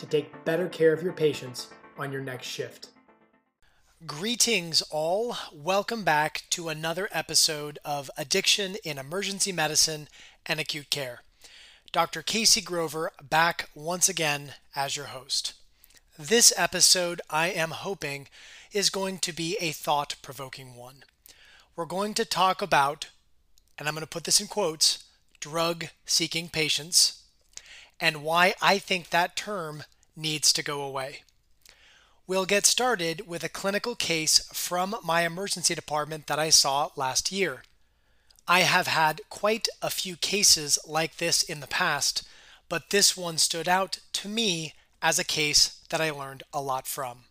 to 0.00 0.06
take 0.06 0.44
better 0.44 0.68
care 0.68 0.92
of 0.92 1.02
your 1.02 1.12
patients 1.12 1.68
on 1.98 2.10
your 2.10 2.22
next 2.22 2.46
shift. 2.46 2.88
Greetings, 4.06 4.80
all. 4.90 5.36
Welcome 5.52 6.04
back 6.04 6.44
to 6.50 6.70
another 6.70 7.06
episode 7.12 7.78
of 7.84 8.10
Addiction 8.16 8.76
in 8.82 8.96
Emergency 8.96 9.52
Medicine 9.52 10.08
and 10.46 10.58
Acute 10.58 10.88
Care. 10.88 11.20
Dr. 11.92 12.22
Casey 12.22 12.62
Grover 12.62 13.12
back 13.22 13.68
once 13.74 14.08
again 14.08 14.54
as 14.74 14.96
your 14.96 15.06
host. 15.06 15.52
This 16.18 16.50
episode, 16.56 17.20
I 17.28 17.48
am 17.48 17.72
hoping, 17.72 18.28
is 18.72 18.88
going 18.88 19.18
to 19.18 19.32
be 19.32 19.58
a 19.60 19.72
thought 19.72 20.16
provoking 20.22 20.76
one. 20.76 21.04
We're 21.76 21.84
going 21.84 22.14
to 22.14 22.24
talk 22.24 22.62
about, 22.62 23.10
and 23.78 23.86
I'm 23.86 23.94
going 23.94 24.02
to 24.02 24.08
put 24.08 24.24
this 24.24 24.40
in 24.40 24.46
quotes, 24.46 25.04
drug 25.40 25.86
seeking 26.06 26.48
patients, 26.48 27.19
and 28.00 28.22
why 28.22 28.54
I 28.62 28.78
think 28.78 29.10
that 29.10 29.36
term 29.36 29.84
needs 30.16 30.52
to 30.54 30.62
go 30.62 30.82
away. 30.82 31.22
We'll 32.26 32.46
get 32.46 32.64
started 32.64 33.26
with 33.26 33.42
a 33.42 33.48
clinical 33.48 33.96
case 33.96 34.38
from 34.52 34.94
my 35.04 35.22
emergency 35.22 35.74
department 35.74 36.28
that 36.28 36.38
I 36.38 36.50
saw 36.50 36.90
last 36.96 37.32
year. 37.32 37.64
I 38.46 38.60
have 38.60 38.86
had 38.86 39.20
quite 39.30 39.68
a 39.82 39.90
few 39.90 40.16
cases 40.16 40.78
like 40.86 41.16
this 41.16 41.42
in 41.42 41.60
the 41.60 41.66
past, 41.66 42.22
but 42.68 42.90
this 42.90 43.16
one 43.16 43.38
stood 43.38 43.68
out 43.68 43.98
to 44.14 44.28
me 44.28 44.74
as 45.02 45.18
a 45.18 45.24
case 45.24 45.80
that 45.90 46.00
I 46.00 46.10
learned 46.10 46.42
a 46.52 46.60
lot 46.60 46.86
from. 46.86 47.24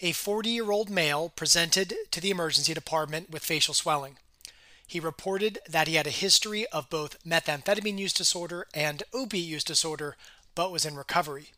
A 0.00 0.12
40 0.12 0.50
year 0.50 0.70
old 0.70 0.90
male 0.90 1.28
presented 1.28 1.94
to 2.10 2.20
the 2.20 2.30
emergency 2.30 2.74
department 2.74 3.30
with 3.30 3.44
facial 3.44 3.74
swelling. 3.74 4.16
He 4.92 5.00
reported 5.00 5.58
that 5.66 5.88
he 5.88 5.94
had 5.94 6.06
a 6.06 6.10
history 6.10 6.66
of 6.66 6.90
both 6.90 7.16
methamphetamine 7.24 7.96
use 7.96 8.12
disorder 8.12 8.66
and 8.74 9.02
opiate 9.14 9.46
use 9.46 9.64
disorder, 9.64 10.18
but 10.54 10.70
was 10.70 10.84
in 10.84 10.96
recovery. 10.96 11.52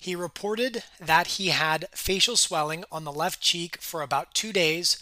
He 0.00 0.16
reported 0.16 0.82
that 0.98 1.38
he 1.38 1.50
had 1.50 1.86
facial 1.92 2.36
swelling 2.36 2.84
on 2.90 3.04
the 3.04 3.12
left 3.12 3.40
cheek 3.40 3.80
for 3.80 4.02
about 4.02 4.34
two 4.34 4.52
days 4.52 5.00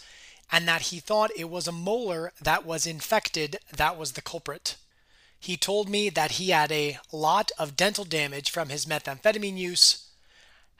and 0.51 0.67
that 0.67 0.93
he 0.93 0.99
thought 0.99 1.31
it 1.35 1.49
was 1.49 1.67
a 1.67 1.71
molar 1.71 2.31
that 2.39 2.63
was 2.63 2.85
infected 2.85 3.57
that 3.75 3.97
was 3.97 4.11
the 4.11 4.21
culprit. 4.21 4.75
He 5.39 5.57
told 5.57 5.89
me 5.89 6.11
that 6.11 6.33
he 6.33 6.51
had 6.51 6.71
a 6.71 6.99
lot 7.11 7.49
of 7.57 7.75
dental 7.75 8.05
damage 8.05 8.51
from 8.51 8.69
his 8.69 8.85
methamphetamine 8.85 9.57
use. 9.57 10.09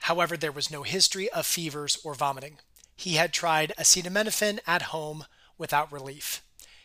However, 0.02 0.36
there 0.36 0.52
was 0.52 0.70
no 0.70 0.84
history 0.84 1.28
of 1.30 1.44
fevers 1.44 1.98
or 2.04 2.14
vomiting. 2.14 2.58
He 2.94 3.14
had 3.14 3.32
tried 3.32 3.72
acetaminophen 3.76 4.60
at 4.64 4.82
home 4.94 5.24
without 5.58 5.90
relief. 5.90 6.40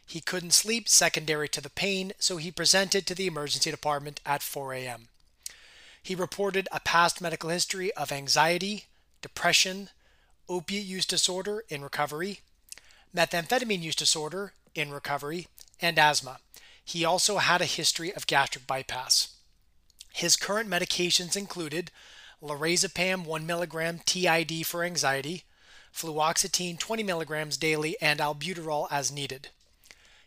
He 0.06 0.22
couldn't 0.22 0.52
sleep 0.52 0.90
secondary 0.90 1.48
to 1.50 1.62
the 1.62 1.70
pain, 1.70 2.14
so 2.20 2.38
he 2.38 2.52
presented 2.52 3.08
to 3.08 3.16
the 3.16 3.28
emergency 3.28 3.72
department 3.72 4.20
at 4.26 4.44
4 4.44 4.74
a.m. 4.74 5.08
He 6.02 6.16
reported 6.16 6.68
a 6.72 6.80
past 6.80 7.22
medical 7.22 7.50
history 7.50 7.94
of 7.94 8.12
anxiety, 8.12 8.86
depression, 9.22 9.90
opiate 10.50 10.86
use 10.86 11.06
disorder 11.06 11.64
in 11.70 11.82
recovery, 11.82 12.42
methamphetamine 13.16 13.82
use 13.82 13.96
disorder 13.96 14.54
in 14.76 14.92
recovery, 14.92 15.48
and 15.82 15.98
asthma. 15.98 16.40
He 16.84 17.06
also 17.06 17.38
had 17.38 17.62
a 17.62 17.66
history 17.66 18.14
of 18.14 18.28
gastric 18.28 18.68
bypass. 18.68 19.30
His 20.12 20.36
current 20.36 20.70
medications 20.70 21.38
included 21.38 21.92
lorazepam 22.42 23.26
1 23.26 23.48
mg 23.48 24.04
TID 24.06 24.68
for 24.68 24.84
anxiety, 24.84 25.44
fluoxetine 25.96 26.78
20 26.78 27.04
mg 27.04 27.58
daily, 27.60 27.96
and 28.02 28.20
albuterol 28.20 28.88
as 28.92 29.12
needed. 29.12 29.50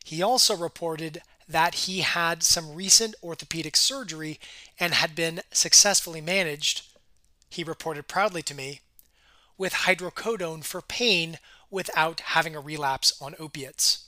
He 0.06 0.22
also 0.22 0.54
reported 0.54 1.20
that 1.48 1.86
he 1.86 2.02
had 2.02 2.44
some 2.44 2.76
recent 2.76 3.16
orthopedic 3.24 3.76
surgery 3.76 4.38
and 4.78 4.94
had 4.94 5.16
been 5.16 5.42
successfully 5.50 6.20
managed, 6.20 6.82
he 7.50 7.64
reported 7.64 8.06
proudly 8.06 8.40
to 8.44 8.54
me, 8.54 8.82
with 9.58 9.72
hydrocodone 9.72 10.62
for 10.62 10.80
pain 10.80 11.40
without 11.72 12.20
having 12.20 12.54
a 12.54 12.60
relapse 12.60 13.20
on 13.20 13.34
opiates. 13.40 14.04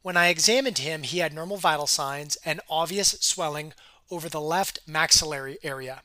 When 0.00 0.16
I 0.16 0.28
examined 0.28 0.78
him, 0.78 1.02
he 1.02 1.18
had 1.18 1.34
normal 1.34 1.58
vital 1.58 1.86
signs 1.86 2.38
and 2.42 2.62
obvious 2.70 3.10
swelling 3.20 3.74
over 4.10 4.30
the 4.30 4.40
left 4.40 4.78
maxillary 4.86 5.58
area. 5.62 6.00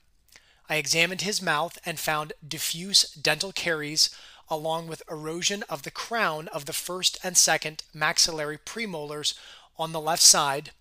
I 0.67 0.75
examined 0.75 1.21
his 1.21 1.41
mouth 1.41 1.79
and 1.85 1.97
found 1.97 2.33
diffuse 2.45 3.09
dental 3.13 3.53
caries 3.53 4.09
along 4.49 4.87
with 4.87 5.03
erosion 5.09 5.63
of 5.63 5.83
the 5.83 5.91
crown 5.91 6.47
of 6.49 6.65
the 6.65 6.73
first 6.73 7.17
and 7.23 7.37
second 7.37 7.83
maxillary 7.93 8.57
premolars 8.57 9.33
on 9.77 9.91
the 9.91 10.01
left 10.01 10.23
side, 10.23 10.71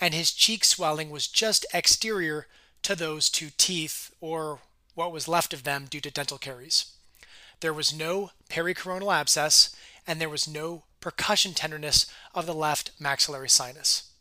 and 0.00 0.14
his 0.14 0.32
cheek 0.32 0.64
swelling 0.64 1.10
was 1.10 1.26
just 1.26 1.66
exterior 1.74 2.46
to 2.82 2.94
those 2.94 3.28
two 3.28 3.50
teeth, 3.56 4.10
or 4.20 4.60
what 4.94 5.12
was 5.12 5.28
left 5.28 5.52
of 5.52 5.64
them 5.64 5.86
due 5.88 6.00
to 6.00 6.10
dental 6.10 6.38
caries. 6.38 6.86
There 7.60 7.72
was 7.72 7.94
no 7.94 8.30
pericoronal 8.48 9.14
abscess, 9.14 9.74
and 10.06 10.20
there 10.20 10.28
was 10.28 10.48
no 10.48 10.84
percussion 11.00 11.54
tenderness 11.54 12.06
of 12.34 12.46
the 12.46 12.54
left 12.54 12.90
maxillary 12.98 13.48
sinus. 13.48 14.11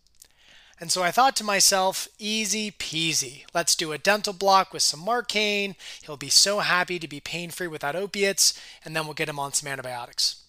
And 0.81 0.92
so 0.92 1.03
I 1.03 1.12
thought 1.12 1.36
to 1.36 1.44
myself, 1.44 2.08
easy 2.18 2.72
peasy. 2.72 3.44
Let's 3.53 3.75
do 3.75 3.92
a 3.92 4.00
dental 4.00 4.34
block 4.34 4.74
with 4.74 4.81
some 4.81 5.02
Marcaine. 5.02 5.75
He'll 6.03 6.18
be 6.18 6.30
so 6.30 6.59
happy 6.59 6.97
to 6.97 7.08
be 7.08 7.19
pain 7.19 7.52
free 7.52 7.68
without 7.68 7.96
opiates, 7.96 8.59
and 8.84 8.96
then 8.96 9.06
we'll 9.06 9.14
get 9.14 9.30
him 9.30 9.38
on 9.38 9.53
some 9.53 9.72
antibiotics. 9.72 10.41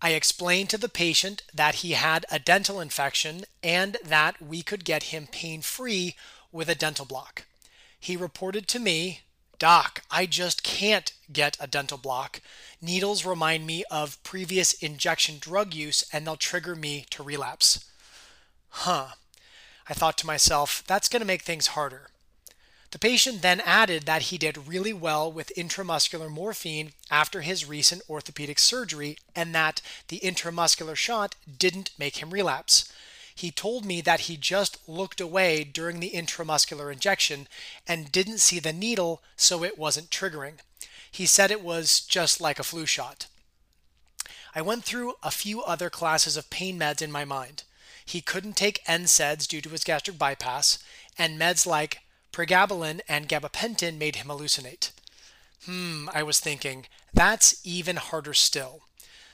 I 0.00 0.12
explained 0.12 0.70
to 0.70 0.78
the 0.78 0.88
patient 0.88 1.42
that 1.52 1.76
he 1.76 1.92
had 1.92 2.24
a 2.30 2.38
dental 2.38 2.80
infection 2.80 3.44
and 3.62 3.98
that 4.02 4.40
we 4.40 4.62
could 4.62 4.82
get 4.82 5.04
him 5.04 5.28
pain 5.30 5.60
free 5.60 6.16
with 6.50 6.70
a 6.70 6.74
dental 6.74 7.04
block. 7.04 7.44
He 7.98 8.16
reported 8.16 8.66
to 8.68 8.78
me, 8.78 9.20
Doc, 9.58 10.00
I 10.10 10.24
just 10.24 10.62
can't 10.62 11.12
get 11.30 11.58
a 11.60 11.66
dental 11.66 11.98
block. 11.98 12.40
Needles 12.80 13.26
remind 13.26 13.66
me 13.66 13.84
of 13.90 14.22
previous 14.22 14.72
injection 14.72 15.36
drug 15.38 15.74
use 15.74 16.02
and 16.14 16.26
they'll 16.26 16.36
trigger 16.36 16.74
me 16.74 17.04
to 17.10 17.22
relapse. 17.22 17.84
Huh. 18.70 19.08
I 19.90 19.94
thought 19.94 20.16
to 20.18 20.26
myself, 20.26 20.84
that's 20.86 21.08
going 21.08 21.20
to 21.20 21.26
make 21.26 21.42
things 21.42 21.68
harder. 21.68 22.10
The 22.92 22.98
patient 22.98 23.42
then 23.42 23.60
added 23.60 24.04
that 24.04 24.22
he 24.22 24.38
did 24.38 24.68
really 24.68 24.92
well 24.92 25.30
with 25.30 25.52
intramuscular 25.56 26.30
morphine 26.30 26.92
after 27.10 27.40
his 27.40 27.66
recent 27.66 28.02
orthopedic 28.08 28.60
surgery 28.60 29.18
and 29.34 29.52
that 29.54 29.82
the 30.06 30.20
intramuscular 30.20 30.94
shot 30.94 31.34
didn't 31.58 31.90
make 31.98 32.16
him 32.18 32.30
relapse. 32.30 32.92
He 33.34 33.50
told 33.50 33.84
me 33.84 34.00
that 34.02 34.20
he 34.20 34.36
just 34.36 34.78
looked 34.88 35.20
away 35.20 35.64
during 35.64 35.98
the 35.98 36.10
intramuscular 36.10 36.92
injection 36.92 37.48
and 37.86 38.12
didn't 38.12 38.38
see 38.38 38.60
the 38.60 38.72
needle, 38.72 39.22
so 39.36 39.64
it 39.64 39.78
wasn't 39.78 40.10
triggering. 40.10 40.60
He 41.10 41.26
said 41.26 41.50
it 41.50 41.62
was 41.62 42.00
just 42.00 42.40
like 42.40 42.60
a 42.60 42.64
flu 42.64 42.86
shot. 42.86 43.26
I 44.54 44.62
went 44.62 44.84
through 44.84 45.14
a 45.22 45.30
few 45.30 45.62
other 45.62 45.90
classes 45.90 46.36
of 46.36 46.50
pain 46.50 46.78
meds 46.78 47.02
in 47.02 47.10
my 47.10 47.24
mind. 47.24 47.64
He 48.10 48.20
couldn't 48.20 48.56
take 48.56 48.84
NSAIDs 48.86 49.46
due 49.46 49.60
to 49.60 49.68
his 49.68 49.84
gastric 49.84 50.18
bypass, 50.18 50.80
and 51.16 51.38
meds 51.38 51.64
like 51.64 52.00
Pregabalin 52.32 53.00
and 53.08 53.28
gabapentin 53.28 53.98
made 53.98 54.16
him 54.16 54.26
hallucinate. 54.26 54.90
Hmm, 55.64 56.08
I 56.12 56.24
was 56.24 56.40
thinking, 56.40 56.86
that's 57.14 57.60
even 57.62 57.94
harder 57.94 58.34
still. 58.34 58.80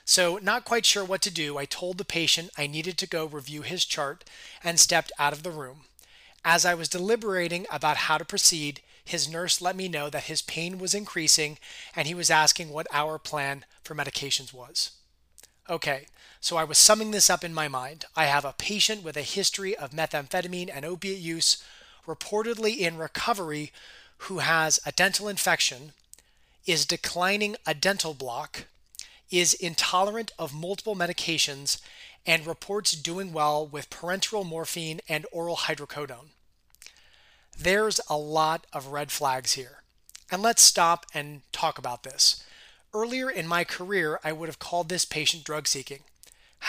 So, 0.04 0.36
not 0.36 0.66
quite 0.66 0.84
sure 0.84 1.06
what 1.06 1.22
to 1.22 1.30
do, 1.30 1.56
I 1.56 1.64
told 1.64 1.96
the 1.96 2.04
patient 2.04 2.50
I 2.58 2.66
needed 2.66 2.98
to 2.98 3.06
go 3.06 3.24
review 3.24 3.62
his 3.62 3.86
chart 3.86 4.28
and 4.62 4.78
stepped 4.78 5.10
out 5.18 5.32
of 5.32 5.42
the 5.42 5.50
room. 5.50 5.86
As 6.44 6.66
I 6.66 6.74
was 6.74 6.90
deliberating 6.90 7.66
about 7.70 7.96
how 7.96 8.18
to 8.18 8.26
proceed, 8.26 8.82
his 9.02 9.26
nurse 9.26 9.62
let 9.62 9.74
me 9.74 9.88
know 9.88 10.10
that 10.10 10.24
his 10.24 10.42
pain 10.42 10.76
was 10.78 10.92
increasing 10.92 11.56
and 11.94 12.06
he 12.06 12.14
was 12.14 12.30
asking 12.30 12.68
what 12.68 12.86
our 12.92 13.18
plan 13.18 13.64
for 13.82 13.94
medications 13.94 14.52
was. 14.52 14.90
Okay, 15.66 16.06
so 16.40 16.56
I 16.56 16.64
was 16.64 16.78
summing 16.78 17.10
this 17.10 17.30
up 17.30 17.44
in 17.44 17.54
my 17.54 17.68
mind. 17.68 18.04
I 18.14 18.26
have 18.26 18.44
a 18.44 18.54
patient 18.56 19.02
with 19.02 19.16
a 19.16 19.22
history 19.22 19.76
of 19.76 19.90
methamphetamine 19.90 20.70
and 20.72 20.84
opiate 20.84 21.18
use 21.18 21.62
reportedly 22.06 22.78
in 22.78 22.96
recovery 22.96 23.72
who 24.18 24.38
has 24.38 24.80
a 24.86 24.92
dental 24.92 25.28
infection, 25.28 25.92
is 26.66 26.86
declining 26.86 27.56
a 27.66 27.74
dental 27.74 28.14
block, 28.14 28.64
is 29.30 29.54
intolerant 29.54 30.32
of 30.38 30.54
multiple 30.54 30.94
medications, 30.94 31.80
and 32.24 32.46
reports 32.46 32.92
doing 32.92 33.32
well 33.32 33.66
with 33.66 33.90
parenteral 33.90 34.44
morphine 34.44 35.00
and 35.08 35.26
oral 35.30 35.56
hydrocodone. 35.56 36.30
There's 37.58 38.00
a 38.08 38.16
lot 38.16 38.66
of 38.72 38.88
red 38.88 39.10
flags 39.10 39.52
here. 39.52 39.82
And 40.30 40.42
let's 40.42 40.62
stop 40.62 41.06
and 41.14 41.42
talk 41.52 41.78
about 41.78 42.02
this. 42.02 42.42
Earlier 42.92 43.30
in 43.30 43.46
my 43.46 43.62
career, 43.64 44.18
I 44.24 44.32
would 44.32 44.48
have 44.48 44.58
called 44.58 44.88
this 44.88 45.04
patient 45.04 45.44
drug 45.44 45.68
seeking. 45.68 46.00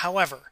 However, 0.01 0.51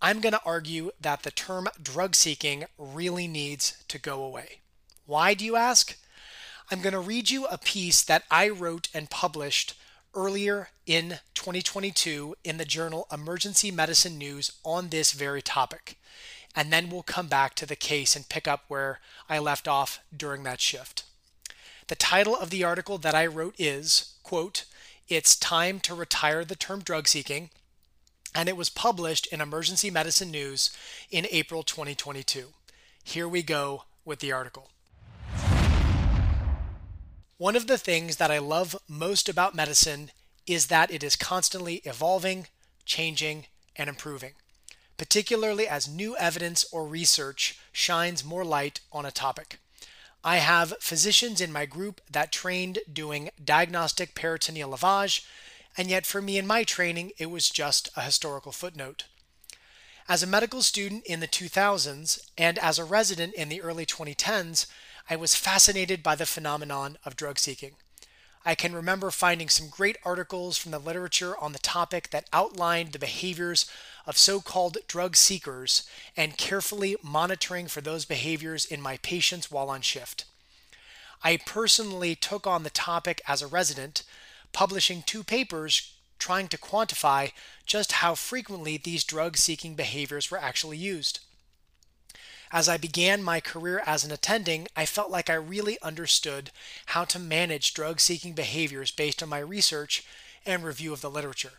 I'm 0.00 0.22
going 0.22 0.32
to 0.32 0.44
argue 0.46 0.90
that 0.98 1.22
the 1.22 1.30
term 1.30 1.68
drug 1.82 2.14
seeking 2.14 2.64
really 2.78 3.28
needs 3.28 3.84
to 3.88 3.98
go 3.98 4.24
away. 4.24 4.60
Why, 5.04 5.34
do 5.34 5.44
you 5.44 5.54
ask? 5.54 5.98
I'm 6.70 6.80
going 6.80 6.94
to 6.94 7.00
read 7.00 7.28
you 7.28 7.44
a 7.44 7.58
piece 7.58 8.02
that 8.02 8.24
I 8.30 8.48
wrote 8.48 8.88
and 8.94 9.10
published 9.10 9.74
earlier 10.14 10.70
in 10.86 11.18
2022 11.34 12.36
in 12.42 12.56
the 12.56 12.64
journal 12.64 13.06
Emergency 13.12 13.70
Medicine 13.70 14.16
News 14.16 14.52
on 14.64 14.88
this 14.88 15.12
very 15.12 15.42
topic. 15.42 15.98
And 16.54 16.72
then 16.72 16.88
we'll 16.88 17.02
come 17.02 17.28
back 17.28 17.54
to 17.56 17.66
the 17.66 17.76
case 17.76 18.16
and 18.16 18.30
pick 18.30 18.48
up 18.48 18.64
where 18.68 19.00
I 19.28 19.38
left 19.38 19.68
off 19.68 20.00
during 20.16 20.42
that 20.44 20.62
shift. 20.62 21.04
The 21.88 21.96
title 21.96 22.34
of 22.34 22.48
the 22.48 22.64
article 22.64 22.96
that 22.96 23.14
I 23.14 23.26
wrote 23.26 23.56
is, 23.58 24.14
quote, 24.22 24.64
It's 25.06 25.36
Time 25.36 25.80
to 25.80 25.94
Retire 25.94 26.46
the 26.46 26.56
Term 26.56 26.80
Drug 26.80 27.06
Seeking, 27.08 27.50
and 28.36 28.50
it 28.50 28.56
was 28.56 28.68
published 28.68 29.26
in 29.28 29.40
Emergency 29.40 29.90
Medicine 29.90 30.30
News 30.30 30.70
in 31.10 31.26
April 31.30 31.62
2022. 31.62 32.48
Here 33.02 33.26
we 33.26 33.42
go 33.42 33.84
with 34.04 34.18
the 34.18 34.30
article. 34.30 34.68
One 37.38 37.56
of 37.56 37.66
the 37.66 37.78
things 37.78 38.16
that 38.16 38.30
I 38.30 38.36
love 38.38 38.76
most 38.86 39.30
about 39.30 39.54
medicine 39.54 40.10
is 40.46 40.66
that 40.66 40.90
it 40.90 41.02
is 41.02 41.16
constantly 41.16 41.76
evolving, 41.84 42.48
changing, 42.84 43.46
and 43.74 43.88
improving, 43.88 44.32
particularly 44.98 45.66
as 45.66 45.88
new 45.88 46.14
evidence 46.18 46.66
or 46.70 46.86
research 46.86 47.58
shines 47.72 48.22
more 48.22 48.44
light 48.44 48.80
on 48.92 49.06
a 49.06 49.10
topic. 49.10 49.60
I 50.22 50.36
have 50.38 50.74
physicians 50.80 51.40
in 51.40 51.52
my 51.52 51.64
group 51.64 52.02
that 52.10 52.32
trained 52.32 52.80
doing 52.92 53.30
diagnostic 53.42 54.14
peritoneal 54.14 54.70
lavage, 54.72 55.24
and 55.76 55.88
yet 55.88 56.06
for 56.06 56.22
me 56.22 56.38
in 56.38 56.46
my 56.46 56.64
training, 56.64 57.12
it 57.18 57.30
was 57.30 57.50
just 57.50 57.90
a 57.96 58.02
historical 58.02 58.52
footnote. 58.52 59.04
As 60.08 60.22
a 60.22 60.26
medical 60.26 60.62
student 60.62 61.04
in 61.04 61.20
the 61.20 61.28
2000s 61.28 62.30
and 62.38 62.58
as 62.58 62.78
a 62.78 62.84
resident 62.84 63.34
in 63.34 63.48
the 63.48 63.60
early 63.60 63.84
2010s, 63.84 64.66
I 65.10 65.16
was 65.16 65.34
fascinated 65.34 66.02
by 66.02 66.14
the 66.14 66.26
phenomenon 66.26 66.96
of 67.04 67.16
drug 67.16 67.38
seeking. 67.38 67.72
I 68.44 68.54
can 68.54 68.76
remember 68.76 69.10
finding 69.10 69.48
some 69.48 69.68
great 69.68 69.96
articles 70.04 70.56
from 70.56 70.70
the 70.70 70.78
literature 70.78 71.36
on 71.36 71.52
the 71.52 71.58
topic 71.58 72.10
that 72.10 72.28
outlined 72.32 72.92
the 72.92 72.98
behaviors 73.00 73.68
of 74.06 74.16
so 74.16 74.40
called 74.40 74.78
drug 74.86 75.16
seekers 75.16 75.82
and 76.16 76.36
carefully 76.38 76.96
monitoring 77.02 77.66
for 77.66 77.80
those 77.80 78.04
behaviors 78.04 78.64
in 78.64 78.80
my 78.80 78.98
patients 78.98 79.50
while 79.50 79.68
on 79.68 79.80
shift. 79.80 80.24
I 81.24 81.38
personally 81.38 82.14
took 82.14 82.46
on 82.46 82.62
the 82.62 82.70
topic 82.70 83.20
as 83.26 83.42
a 83.42 83.48
resident, 83.48 84.04
publishing 84.56 85.02
two 85.02 85.22
papers 85.22 85.92
trying 86.18 86.48
to 86.48 86.56
quantify 86.56 87.30
just 87.66 87.92
how 88.00 88.14
frequently 88.14 88.78
these 88.78 89.04
drug 89.04 89.36
seeking 89.36 89.74
behaviors 89.74 90.30
were 90.30 90.38
actually 90.38 90.78
used. 90.78 91.20
As 92.50 92.66
I 92.66 92.78
began 92.78 93.22
my 93.22 93.38
career 93.38 93.82
as 93.84 94.02
an 94.02 94.10
attending, 94.10 94.66
I 94.74 94.86
felt 94.86 95.10
like 95.10 95.28
I 95.28 95.34
really 95.34 95.76
understood 95.82 96.52
how 96.86 97.04
to 97.04 97.18
manage 97.18 97.74
drug 97.74 98.00
seeking 98.00 98.32
behaviors 98.32 98.90
based 98.90 99.22
on 99.22 99.28
my 99.28 99.40
research 99.40 100.06
and 100.46 100.64
review 100.64 100.94
of 100.94 101.02
the 101.02 101.10
literature. 101.10 101.58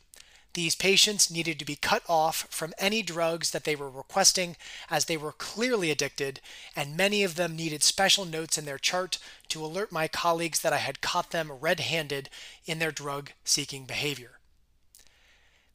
These 0.58 0.74
patients 0.74 1.30
needed 1.30 1.60
to 1.60 1.66
be 1.66 1.76
cut 1.76 2.02
off 2.10 2.48
from 2.50 2.74
any 2.80 3.04
drugs 3.04 3.52
that 3.52 3.64
they 3.64 3.76
were 3.76 3.92
requesting 3.92 4.58
as 4.90 5.06
they 5.06 5.16
were 5.16 5.32
clearly 5.32 5.92
addicted, 5.92 6.42
and 6.76 6.98
many 6.98 7.22
of 7.24 7.36
them 7.36 7.56
needed 7.56 7.84
special 7.84 8.26
notes 8.26 8.58
in 8.58 8.66
their 8.66 8.80
chart 8.80 9.20
to 9.50 9.64
alert 9.64 9.92
my 9.92 10.08
colleagues 10.08 10.62
that 10.62 10.74
I 10.74 10.78
had 10.78 11.00
caught 11.00 11.30
them 11.30 11.52
red 11.52 11.80
handed 11.82 12.32
in 12.66 12.80
their 12.80 12.92
drug 12.92 13.34
seeking 13.44 13.86
behavior. 13.86 14.40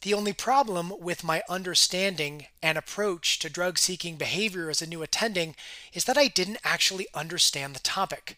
The 0.01 0.15
only 0.15 0.33
problem 0.33 0.93
with 0.99 1.23
my 1.23 1.45
understanding 1.49 2.47
and 2.61 2.77
approach 2.77 3.39
to 3.39 3.49
drug 3.49 3.79
seeking 3.79 4.17
behavior 4.17 4.69
as 4.69 4.83
a 4.83 4.87
new 4.89 5.03
attending 5.03 5.55
is 5.93 6.07
that 6.07 6.19
I 6.19 6.27
didn't 6.27 6.59
actually 6.65 7.07
understand 7.15 7.77
the 7.77 7.87
topic. 7.87 8.37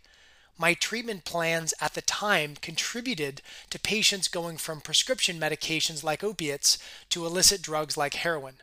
My 0.57 0.75
treatment 0.75 1.25
plans 1.25 1.75
at 1.81 1.95
the 1.95 2.03
time 2.03 2.57
contributed 2.61 3.43
to 3.71 3.79
patients 3.79 4.29
going 4.29 4.57
from 4.57 4.81
prescription 4.81 5.41
medications 5.41 6.05
like 6.05 6.23
opiates 6.23 6.79
to 7.11 7.27
illicit 7.27 7.61
drugs 7.61 7.97
like 7.97 8.15
heroin. 8.15 8.57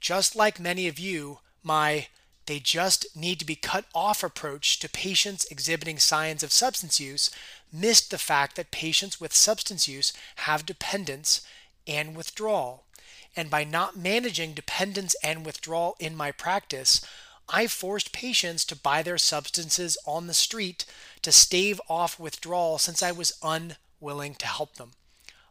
Just 0.00 0.34
like 0.34 0.58
many 0.58 0.88
of 0.88 0.98
you, 0.98 1.40
my 1.62 2.08
they 2.46 2.58
just 2.58 3.14
need 3.14 3.38
to 3.38 3.44
be 3.44 3.54
cut 3.54 3.84
off 3.94 4.24
approach 4.24 4.80
to 4.80 4.88
patients 4.88 5.46
exhibiting 5.50 5.98
signs 5.98 6.42
of 6.42 6.50
substance 6.50 6.98
use 6.98 7.30
missed 7.72 8.10
the 8.10 8.18
fact 8.18 8.56
that 8.56 8.72
patients 8.72 9.20
with 9.20 9.32
substance 9.32 9.86
use 9.86 10.12
have 10.36 10.66
dependence 10.66 11.42
and 11.86 12.16
withdrawal. 12.16 12.84
And 13.36 13.50
by 13.50 13.62
not 13.62 13.96
managing 13.96 14.54
dependence 14.54 15.14
and 15.22 15.46
withdrawal 15.46 15.94
in 16.00 16.16
my 16.16 16.32
practice, 16.32 17.00
I 17.52 17.66
forced 17.66 18.12
patients 18.12 18.64
to 18.66 18.76
buy 18.76 19.02
their 19.02 19.18
substances 19.18 19.98
on 20.06 20.28
the 20.28 20.34
street 20.34 20.84
to 21.22 21.32
stave 21.32 21.80
off 21.88 22.18
withdrawal 22.18 22.78
since 22.78 23.02
I 23.02 23.10
was 23.10 23.32
unwilling 23.42 24.36
to 24.36 24.46
help 24.46 24.76
them. 24.76 24.92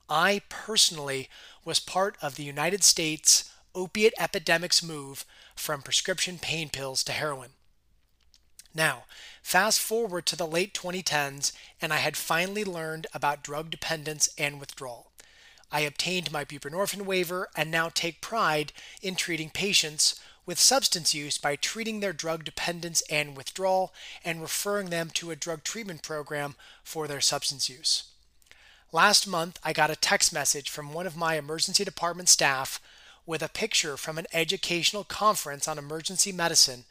I 0.10 0.42
personally 0.48 1.30
was 1.66 1.82
part 1.82 2.18
of 2.22 2.36
the 2.36 2.44
United 2.44 2.84
States 2.84 3.52
opiate 3.76 4.14
epidemic's 4.18 4.82
move 4.82 5.26
from 5.56 5.82
prescription 5.82 6.40
pain 6.40 6.70
pills 6.70 7.04
to 7.04 7.12
heroin. 7.12 7.52
Now, 8.74 9.04
fast 9.44 9.80
forward 9.80 10.26
to 10.28 10.36
the 10.36 10.48
late 10.48 10.74
2010s, 10.74 11.52
and 11.82 11.92
I 11.92 11.98
had 11.98 12.16
finally 12.16 12.64
learned 12.64 13.08
about 13.14 13.44
drug 13.44 13.70
dependence 13.70 14.30
and 14.38 14.60
withdrawal. 14.60 15.12
I 15.72 15.82
obtained 15.82 16.32
my 16.32 16.46
buprenorphine 16.46 17.04
waiver 17.04 17.50
and 17.56 17.70
now 17.70 17.90
take 17.90 18.22
pride 18.22 18.72
in 19.02 19.16
treating 19.16 19.50
patients 19.50 20.20
with 20.50 20.60
substance 20.60 21.14
use 21.14 21.38
by 21.38 21.56
treating 21.56 22.00
their 22.00 22.12
drug 22.12 22.44
dependence 22.44 23.04
and 23.08 23.38
withdrawal 23.38 23.94
and 24.26 24.42
referring 24.42 24.90
them 24.90 25.12
to 25.12 25.30
a 25.30 25.36
drug 25.36 25.64
treatment 25.64 26.02
program 26.02 26.56
for 26.84 27.08
their 27.08 27.22
substance 27.22 27.70
use. 27.70 28.06
Last 28.92 29.28
month, 29.28 29.60
I 29.64 29.74
got 29.74 29.92
a 29.92 29.96
text 29.96 30.34
message 30.34 30.68
from 30.68 30.92
one 30.92 31.06
of 31.06 31.16
my 31.16 31.36
emergency 31.36 31.86
department 31.86 32.30
staff 32.30 32.82
with 33.28 33.44
a 33.44 33.48
picture 33.48 33.96
from 33.96 34.18
an 34.18 34.26
educational 34.34 35.04
conference 35.04 35.68
on 35.68 35.78
emergency 35.78 36.32
medicine 36.32 36.86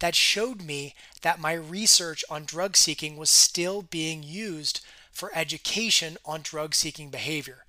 that 0.00 0.16
showed 0.16 0.60
me 0.60 0.96
that 1.22 1.38
my 1.38 1.52
research 1.52 2.24
on 2.28 2.44
drug 2.44 2.76
seeking 2.76 3.16
was 3.16 3.30
still 3.30 3.82
being 3.82 4.24
used 4.24 4.80
for 5.12 5.30
education 5.36 6.16
on 6.24 6.40
drug 6.42 6.74
seeking 6.74 7.10
behavior. 7.10 7.64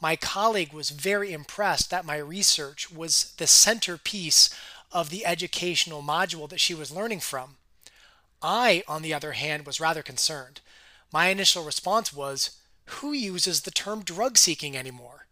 My 0.00 0.14
colleague 0.14 0.72
was 0.72 0.90
very 0.90 1.32
impressed 1.32 1.90
that 1.90 2.04
my 2.04 2.18
research 2.18 2.90
was 2.90 3.32
the 3.38 3.48
centerpiece 3.48 4.48
of 4.92 5.10
the 5.10 5.26
educational 5.26 6.02
module 6.02 6.48
that 6.48 6.60
she 6.60 6.74
was 6.74 6.90
learning 6.90 7.20
from. 7.20 7.56
I, 8.40 8.82
on 8.86 9.02
the 9.02 9.14
other 9.14 9.32
hand, 9.32 9.66
was 9.66 9.80
rather 9.80 10.02
concerned. 10.02 10.60
My 11.12 11.28
initial 11.28 11.64
response 11.64 12.12
was, 12.12 12.58
Who 12.86 13.12
uses 13.12 13.62
the 13.62 13.70
term 13.70 14.02
drug 14.04 14.38
seeking 14.38 14.76
anymore? 14.76 15.26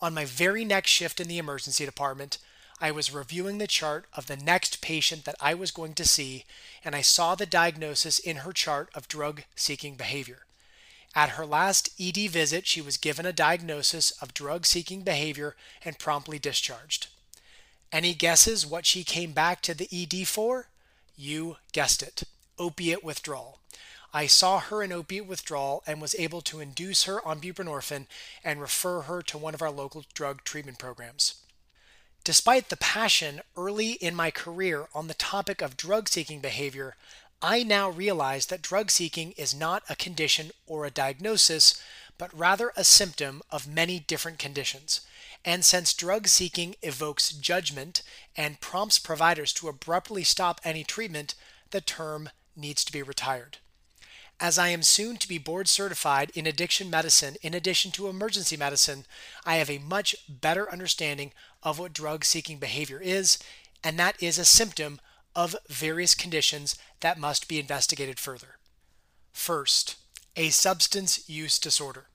On 0.00 0.14
my 0.14 0.24
very 0.24 0.64
next 0.64 0.90
shift 0.90 1.20
in 1.20 1.28
the 1.28 1.38
emergency 1.38 1.84
department, 1.84 2.38
I 2.80 2.92
was 2.92 3.12
reviewing 3.12 3.58
the 3.58 3.66
chart 3.66 4.06
of 4.12 4.26
the 4.26 4.36
next 4.36 4.80
patient 4.80 5.24
that 5.24 5.34
I 5.40 5.54
was 5.54 5.72
going 5.72 5.94
to 5.94 6.04
see, 6.04 6.44
and 6.84 6.94
I 6.94 7.02
saw 7.02 7.34
the 7.34 7.46
diagnosis 7.46 8.20
in 8.20 8.38
her 8.38 8.52
chart 8.52 8.88
of 8.94 9.08
drug 9.08 9.42
seeking 9.56 9.96
behavior. 9.96 10.46
At 11.14 11.30
her 11.30 11.44
last 11.44 11.90
ED 11.98 12.30
visit, 12.30 12.66
she 12.66 12.80
was 12.80 12.96
given 12.96 13.26
a 13.26 13.32
diagnosis 13.32 14.12
of 14.22 14.34
drug 14.34 14.64
seeking 14.66 15.02
behavior 15.02 15.56
and 15.84 15.98
promptly 15.98 16.38
discharged. 16.38 17.08
Any 17.92 18.14
guesses 18.14 18.66
what 18.66 18.86
she 18.86 19.02
came 19.04 19.32
back 19.32 19.62
to 19.62 19.74
the 19.74 19.88
ED 19.90 20.28
for? 20.28 20.68
You 21.16 21.56
guessed 21.72 22.02
it 22.02 22.24
opiate 22.58 23.04
withdrawal. 23.04 23.58
I 24.12 24.26
saw 24.26 24.58
her 24.58 24.82
in 24.82 24.92
opiate 24.92 25.26
withdrawal 25.26 25.82
and 25.86 26.00
was 26.00 26.14
able 26.18 26.40
to 26.42 26.60
induce 26.60 27.04
her 27.04 27.24
on 27.26 27.40
buprenorphine 27.40 28.06
and 28.42 28.60
refer 28.60 29.02
her 29.02 29.22
to 29.22 29.38
one 29.38 29.54
of 29.54 29.62
our 29.62 29.70
local 29.70 30.04
drug 30.14 30.44
treatment 30.44 30.78
programs. 30.78 31.34
Despite 32.24 32.68
the 32.68 32.76
passion 32.76 33.42
early 33.56 33.92
in 33.92 34.14
my 34.14 34.30
career 34.30 34.88
on 34.94 35.08
the 35.08 35.14
topic 35.14 35.62
of 35.62 35.76
drug 35.76 36.08
seeking 36.08 36.40
behavior, 36.40 36.96
I 37.40 37.62
now 37.62 37.88
realize 37.88 38.46
that 38.46 38.62
drug 38.62 38.90
seeking 38.90 39.32
is 39.32 39.54
not 39.54 39.84
a 39.88 39.96
condition 39.96 40.50
or 40.66 40.84
a 40.84 40.90
diagnosis, 40.90 41.80
but 42.16 42.36
rather 42.36 42.72
a 42.76 42.84
symptom 42.84 43.42
of 43.50 43.68
many 43.68 44.00
different 44.00 44.38
conditions. 44.38 45.02
And 45.48 45.64
since 45.64 45.94
drug 45.94 46.28
seeking 46.28 46.76
evokes 46.82 47.30
judgment 47.32 48.02
and 48.36 48.60
prompts 48.60 48.98
providers 48.98 49.50
to 49.54 49.68
abruptly 49.68 50.22
stop 50.22 50.60
any 50.62 50.84
treatment, 50.84 51.34
the 51.70 51.80
term 51.80 52.28
needs 52.54 52.84
to 52.84 52.92
be 52.92 53.02
retired. 53.02 53.56
As 54.38 54.58
I 54.58 54.68
am 54.68 54.82
soon 54.82 55.16
to 55.16 55.26
be 55.26 55.38
board 55.38 55.66
certified 55.66 56.30
in 56.34 56.46
addiction 56.46 56.90
medicine 56.90 57.38
in 57.40 57.54
addition 57.54 57.92
to 57.92 58.08
emergency 58.08 58.58
medicine, 58.58 59.06
I 59.46 59.56
have 59.56 59.70
a 59.70 59.78
much 59.78 60.14
better 60.28 60.70
understanding 60.70 61.32
of 61.62 61.78
what 61.78 61.94
drug 61.94 62.26
seeking 62.26 62.58
behavior 62.58 63.00
is, 63.00 63.38
and 63.82 63.98
that 63.98 64.22
is 64.22 64.38
a 64.38 64.44
symptom 64.44 65.00
of 65.34 65.56
various 65.70 66.14
conditions 66.14 66.76
that 67.00 67.18
must 67.18 67.48
be 67.48 67.58
investigated 67.58 68.20
further. 68.20 68.58
First, 69.32 69.96
a 70.36 70.50
substance 70.50 71.26
use 71.26 71.58
disorder. 71.58 72.08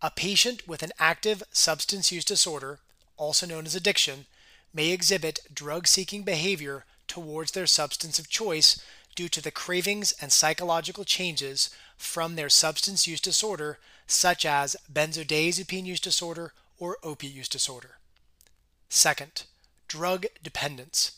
A 0.00 0.10
patient 0.12 0.68
with 0.68 0.84
an 0.84 0.92
active 1.00 1.42
substance 1.50 2.12
use 2.12 2.24
disorder, 2.24 2.78
also 3.16 3.46
known 3.46 3.66
as 3.66 3.74
addiction, 3.74 4.26
may 4.72 4.90
exhibit 4.90 5.40
drug 5.52 5.88
seeking 5.88 6.22
behavior 6.22 6.84
towards 7.08 7.50
their 7.50 7.66
substance 7.66 8.18
of 8.20 8.28
choice 8.28 8.80
due 9.16 9.28
to 9.28 9.40
the 9.40 9.50
cravings 9.50 10.12
and 10.20 10.32
psychological 10.32 11.04
changes 11.04 11.70
from 11.96 12.36
their 12.36 12.48
substance 12.48 13.08
use 13.08 13.20
disorder, 13.20 13.80
such 14.06 14.44
as 14.44 14.76
benzodiazepine 14.92 15.84
use 15.84 15.98
disorder 15.98 16.52
or 16.78 16.98
opiate 17.02 17.34
use 17.34 17.48
disorder. 17.48 17.98
Second, 18.88 19.42
drug 19.88 20.26
dependence. 20.44 21.12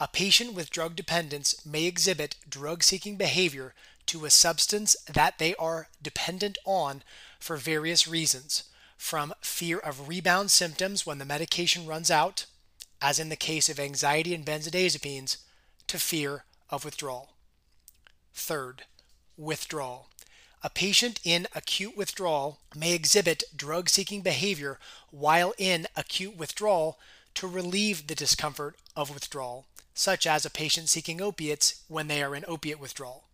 A 0.00 0.08
patient 0.08 0.52
with 0.52 0.70
drug 0.70 0.96
dependence 0.96 1.64
may 1.64 1.84
exhibit 1.84 2.34
drug 2.48 2.82
seeking 2.82 3.14
behavior 3.14 3.72
to 4.06 4.24
a 4.24 4.30
substance 4.30 4.96
that 5.12 5.38
they 5.38 5.54
are 5.56 5.88
dependent 6.02 6.58
on 6.64 7.02
for 7.38 7.56
various 7.56 8.06
reasons, 8.06 8.64
from 8.96 9.34
fear 9.40 9.78
of 9.78 10.08
rebound 10.08 10.50
symptoms 10.50 11.04
when 11.04 11.18
the 11.18 11.24
medication 11.24 11.86
runs 11.86 12.10
out, 12.10 12.46
as 13.00 13.18
in 13.18 13.28
the 13.28 13.36
case 13.36 13.68
of 13.68 13.78
anxiety 13.78 14.34
and 14.34 14.44
benzodiazepines, 14.46 15.36
to 15.86 15.98
fear 15.98 16.44
of 16.70 16.84
withdrawal. 16.84 17.30
Third, 18.34 18.84
withdrawal. 19.36 20.08
A 20.62 20.70
patient 20.70 21.20
in 21.22 21.46
acute 21.54 21.96
withdrawal 21.96 22.58
may 22.74 22.92
exhibit 22.92 23.44
drug 23.54 23.88
seeking 23.88 24.22
behavior 24.22 24.78
while 25.10 25.54
in 25.58 25.86
acute 25.94 26.36
withdrawal 26.36 26.98
to 27.34 27.46
relieve 27.46 28.06
the 28.06 28.14
discomfort 28.14 28.76
of 28.96 29.12
withdrawal, 29.12 29.66
such 29.94 30.26
as 30.26 30.44
a 30.44 30.50
patient 30.50 30.88
seeking 30.88 31.20
opiates 31.20 31.82
when 31.86 32.08
they 32.08 32.22
are 32.22 32.34
in 32.34 32.44
opiate 32.48 32.80
withdrawal. 32.80 33.24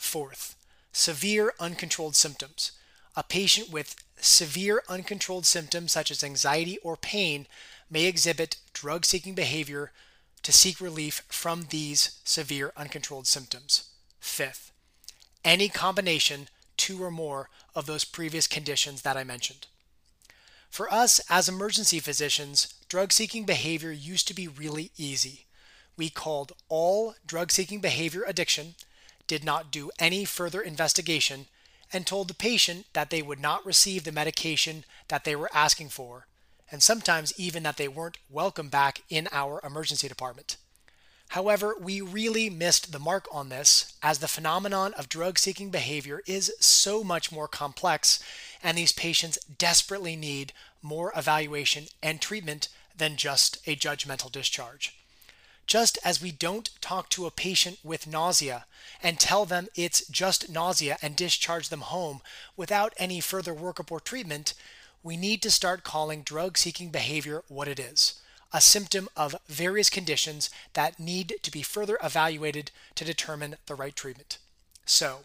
Fourth, 0.00 0.56
severe 0.92 1.52
uncontrolled 1.60 2.16
symptoms. 2.16 2.72
A 3.14 3.22
patient 3.22 3.70
with 3.70 3.94
severe 4.16 4.82
uncontrolled 4.88 5.46
symptoms 5.46 5.92
such 5.92 6.10
as 6.10 6.24
anxiety 6.24 6.78
or 6.78 6.96
pain 6.96 7.46
may 7.88 8.06
exhibit 8.06 8.56
drug 8.72 9.04
seeking 9.04 9.34
behavior 9.34 9.92
to 10.42 10.52
seek 10.52 10.80
relief 10.80 11.22
from 11.28 11.66
these 11.68 12.18
severe 12.24 12.72
uncontrolled 12.76 13.28
symptoms. 13.28 13.90
Fifth, 14.18 14.72
any 15.44 15.68
combination, 15.68 16.48
two 16.76 17.00
or 17.00 17.10
more, 17.10 17.50
of 17.74 17.86
those 17.86 18.04
previous 18.04 18.48
conditions 18.48 19.02
that 19.02 19.18
I 19.18 19.22
mentioned. 19.22 19.68
For 20.70 20.92
us 20.92 21.20
as 21.28 21.48
emergency 21.48 22.00
physicians, 22.00 22.74
drug 22.88 23.12
seeking 23.12 23.44
behavior 23.44 23.92
used 23.92 24.26
to 24.28 24.34
be 24.34 24.48
really 24.48 24.90
easy. 24.96 25.44
We 25.96 26.08
called 26.08 26.52
all 26.68 27.14
drug 27.24 27.52
seeking 27.52 27.80
behavior 27.80 28.24
addiction 28.26 28.74
did 29.30 29.44
not 29.44 29.70
do 29.70 29.92
any 30.00 30.24
further 30.24 30.60
investigation, 30.60 31.46
and 31.92 32.04
told 32.04 32.26
the 32.26 32.34
patient 32.34 32.84
that 32.94 33.10
they 33.10 33.22
would 33.22 33.38
not 33.38 33.64
receive 33.64 34.02
the 34.02 34.10
medication 34.10 34.84
that 35.06 35.22
they 35.22 35.36
were 35.36 35.48
asking 35.54 35.88
for, 35.88 36.26
and 36.68 36.82
sometimes 36.82 37.32
even 37.38 37.62
that 37.62 37.76
they 37.76 37.86
weren't 37.86 38.18
welcome 38.28 38.68
back 38.68 39.02
in 39.08 39.28
our 39.30 39.60
emergency 39.62 40.08
department. 40.08 40.56
However, 41.28 41.76
we 41.80 42.00
really 42.00 42.50
missed 42.50 42.90
the 42.90 42.98
mark 42.98 43.28
on 43.30 43.50
this, 43.50 43.94
as 44.02 44.18
the 44.18 44.26
phenomenon 44.26 44.94
of 44.94 45.08
drug 45.08 45.38
seeking 45.38 45.70
behavior 45.70 46.22
is 46.26 46.52
so 46.58 47.04
much 47.04 47.30
more 47.30 47.46
complex, 47.46 48.18
and 48.64 48.76
these 48.76 48.90
patients 48.90 49.38
desperately 49.58 50.16
need 50.16 50.52
more 50.82 51.12
evaluation 51.14 51.84
and 52.02 52.20
treatment 52.20 52.66
than 52.96 53.14
just 53.14 53.58
a 53.68 53.76
judgmental 53.76 54.32
discharge. 54.32 54.99
Just 55.70 55.98
as 56.04 56.20
we 56.20 56.32
don't 56.32 56.68
talk 56.80 57.08
to 57.10 57.26
a 57.26 57.30
patient 57.30 57.78
with 57.84 58.08
nausea 58.08 58.66
and 59.00 59.20
tell 59.20 59.44
them 59.44 59.68
it's 59.76 60.04
just 60.08 60.50
nausea 60.50 60.98
and 61.00 61.14
discharge 61.14 61.68
them 61.68 61.82
home 61.82 62.22
without 62.56 62.92
any 62.96 63.20
further 63.20 63.54
workup 63.54 63.92
or 63.92 64.00
treatment, 64.00 64.52
we 65.04 65.16
need 65.16 65.40
to 65.42 65.50
start 65.50 65.84
calling 65.84 66.22
drug 66.22 66.58
seeking 66.58 66.88
behavior 66.88 67.44
what 67.46 67.68
it 67.68 67.78
is 67.78 68.20
a 68.52 68.60
symptom 68.60 69.08
of 69.16 69.36
various 69.46 69.88
conditions 69.88 70.50
that 70.72 70.98
need 70.98 71.34
to 71.40 71.52
be 71.52 71.62
further 71.62 71.96
evaluated 72.02 72.72
to 72.96 73.04
determine 73.04 73.54
the 73.66 73.76
right 73.76 73.94
treatment. 73.94 74.38
So, 74.84 75.20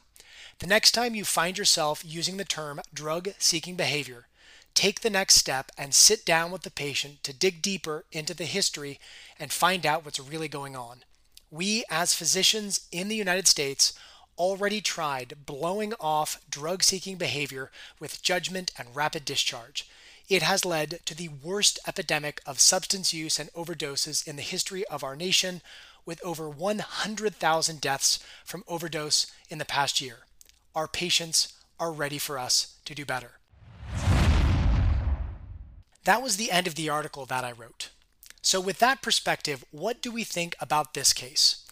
the 0.60 0.68
next 0.68 0.92
time 0.92 1.16
you 1.16 1.26
find 1.26 1.58
yourself 1.58 2.04
using 2.06 2.38
the 2.38 2.46
term 2.46 2.82
drug 2.94 3.30
seeking 3.40 3.74
behavior, 3.74 4.28
take 4.76 5.02
the 5.02 5.10
next 5.10 5.36
step 5.36 5.72
and 5.78 5.94
sit 5.94 6.26
down 6.26 6.52
with 6.52 6.62
the 6.62 6.70
patient 6.70 7.24
to 7.24 7.34
dig 7.34 7.62
deeper 7.62 8.06
into 8.12 8.34
the 8.34 8.46
history 8.46 9.00
and 9.40 9.52
find 9.52 9.86
out 9.86 10.06
what's 10.06 10.20
really 10.20 10.48
going 10.48 10.76
on. 10.76 11.04
We, 11.50 11.86
as 11.90 12.14
physicians 12.14 12.82
in 12.92 13.08
the 13.08 13.16
United 13.16 13.48
States, 13.48 13.94
already 14.38 14.82
tried 14.82 15.46
blowing 15.46 15.94
off 16.00 16.42
drug 16.50 16.84
seeking 16.84 17.16
behavior 17.16 17.72
with 18.00 18.22
judgment 18.22 18.72
and 18.78 18.96
rapid 18.96 19.24
discharge. 19.24 19.90
It 20.28 20.42
has 20.42 20.66
led 20.66 21.00
to 21.06 21.16
the 21.16 21.30
worst 21.30 21.80
epidemic 21.88 22.42
of 22.46 22.60
substance 22.60 23.14
use 23.14 23.40
and 23.40 23.52
overdoses 23.54 24.28
in 24.28 24.36
the 24.36 24.42
history 24.42 24.86
of 24.88 25.04
our 25.04 25.16
nation, 25.16 25.62
with 26.06 26.24
over 26.24 26.50
100,000 26.50 27.82
deaths 27.82 28.20
from 28.44 28.64
overdose 28.68 29.32
in 29.50 29.58
the 29.58 29.66
past 29.66 30.02
year. 30.02 30.20
Our 30.76 30.88
patients 30.88 31.54
are 31.80 31.92
ready 31.92 32.18
for 32.18 32.38
us 32.38 32.76
to 32.86 32.94
do 32.94 33.06
better. 33.06 33.40
That 36.06 36.22
was 36.22 36.38
the 36.38 36.52
end 36.52 36.68
of 36.68 36.76
the 36.76 36.88
article 36.88 37.26
that 37.26 37.44
I 37.44 37.52
wrote. 37.52 37.90
So, 38.44 38.62
with 38.62 38.78
that 38.78 39.02
perspective, 39.02 39.66
what 39.72 40.04
do 40.04 40.12
we 40.12 40.24
think 40.24 40.56
about 40.60 40.94
this 40.94 41.14
case? 41.14 41.66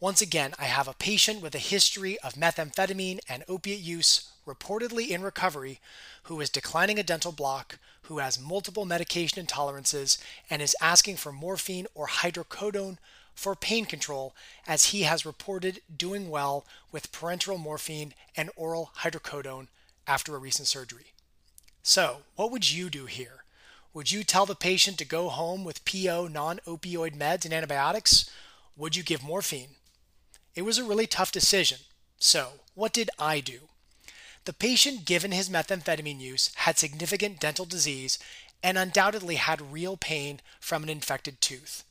Once 0.00 0.20
again, 0.20 0.52
I 0.58 0.64
have 0.64 0.88
a 0.88 0.94
patient 0.94 1.40
with 1.40 1.54
a 1.54 1.60
history 1.60 2.18
of 2.18 2.34
methamphetamine 2.34 3.20
and 3.28 3.44
opiate 3.46 3.78
use, 3.78 4.28
reportedly 4.44 5.10
in 5.10 5.22
recovery, 5.22 5.78
who 6.24 6.40
is 6.40 6.50
declining 6.50 6.98
a 6.98 7.04
dental 7.04 7.30
block, 7.30 7.78
who 8.02 8.18
has 8.18 8.40
multiple 8.40 8.84
medication 8.84 9.44
intolerances, 9.46 10.18
and 10.50 10.60
is 10.60 10.74
asking 10.80 11.16
for 11.16 11.30
morphine 11.30 11.86
or 11.94 12.08
hydrocodone 12.08 12.98
for 13.32 13.54
pain 13.54 13.84
control, 13.84 14.34
as 14.66 14.86
he 14.86 15.02
has 15.02 15.24
reported 15.24 15.82
doing 15.96 16.30
well 16.30 16.66
with 16.90 17.12
parenteral 17.12 17.60
morphine 17.60 18.12
and 18.36 18.50
oral 18.56 18.90
hydrocodone 18.98 19.68
after 20.04 20.34
a 20.34 20.38
recent 20.38 20.66
surgery. 20.66 21.12
So, 21.84 22.22
what 22.34 22.50
would 22.50 22.72
you 22.72 22.90
do 22.90 23.06
here? 23.06 23.44
Would 23.98 24.12
you 24.12 24.22
tell 24.22 24.46
the 24.46 24.54
patient 24.54 24.96
to 24.98 25.04
go 25.04 25.28
home 25.28 25.64
with 25.64 25.84
PO 25.84 26.28
non 26.28 26.60
opioid 26.68 27.16
meds 27.16 27.44
and 27.44 27.52
antibiotics? 27.52 28.30
Would 28.76 28.94
you 28.94 29.02
give 29.02 29.24
morphine? 29.24 29.70
It 30.54 30.62
was 30.62 30.78
a 30.78 30.84
really 30.84 31.08
tough 31.08 31.32
decision. 31.32 31.80
So, 32.20 32.60
what 32.76 32.92
did 32.92 33.10
I 33.18 33.40
do? 33.40 33.62
The 34.44 34.52
patient, 34.52 35.04
given 35.04 35.32
his 35.32 35.50
methamphetamine 35.50 36.20
use, 36.20 36.52
had 36.54 36.78
significant 36.78 37.40
dental 37.40 37.64
disease 37.64 38.20
and 38.62 38.78
undoubtedly 38.78 39.34
had 39.34 39.72
real 39.72 39.96
pain 39.96 40.42
from 40.60 40.84
an 40.84 40.88
infected 40.88 41.40
tooth. 41.40 41.82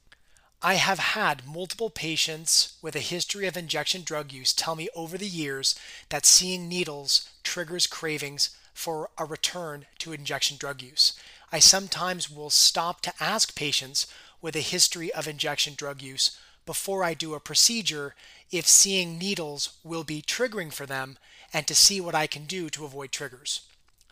I 0.62 0.76
have 0.76 1.00
had 1.00 1.46
multiple 1.46 1.90
patients 1.90 2.78
with 2.82 2.96
a 2.96 3.02
history 3.02 3.48
of 3.48 3.58
injection 3.58 4.04
drug 4.04 4.32
use 4.32 4.54
tell 4.54 4.78
me 4.78 4.88
over 4.96 5.18
the 5.18 5.28
years 5.28 5.76
that 6.08 6.26
seeing 6.26 6.70
needles 6.70 7.30
triggers 7.44 7.86
cravings 7.86 8.52
for 8.74 9.10
a 9.18 9.26
return 9.26 9.88
to 9.98 10.14
injection 10.14 10.56
drug 10.56 10.82
use. 10.82 11.14
I 11.51 11.60
sometimes 11.60 12.30
will 12.30 12.50
stop 12.50 13.01
to 13.01 13.13
ask 13.20 13.56
patients 13.56 14.08
with 14.42 14.56
a 14.56 14.62
history 14.62 15.13
of 15.13 15.27
injection 15.27 15.75
drug 15.75 16.01
use 16.01 16.38
before 16.66 17.04
I 17.04 17.13
do 17.13 17.34
a 17.34 17.39
procedure 17.39 18.13
if 18.51 18.68
seeing 18.68 19.18
needles 19.18 19.77
will 19.84 20.04
be 20.04 20.22
triggering 20.22 20.72
for 20.72 20.86
them 20.86 21.18
and 21.54 21.66
to 21.68 21.75
see 21.75 22.01
what 22.01 22.16
I 22.16 22.27
can 22.27 22.46
do 22.46 22.70
to 22.70 22.86
avoid 22.86 23.12
triggers. 23.12 23.62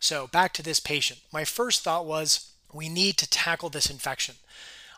So, 0.00 0.26
back 0.26 0.52
to 0.54 0.62
this 0.62 0.80
patient. 0.80 1.20
My 1.32 1.44
first 1.44 1.82
thought 1.82 2.06
was 2.06 2.50
we 2.72 2.88
need 2.88 3.16
to 3.18 3.28
tackle 3.28 3.68
this 3.68 3.90
infection. 3.90 4.36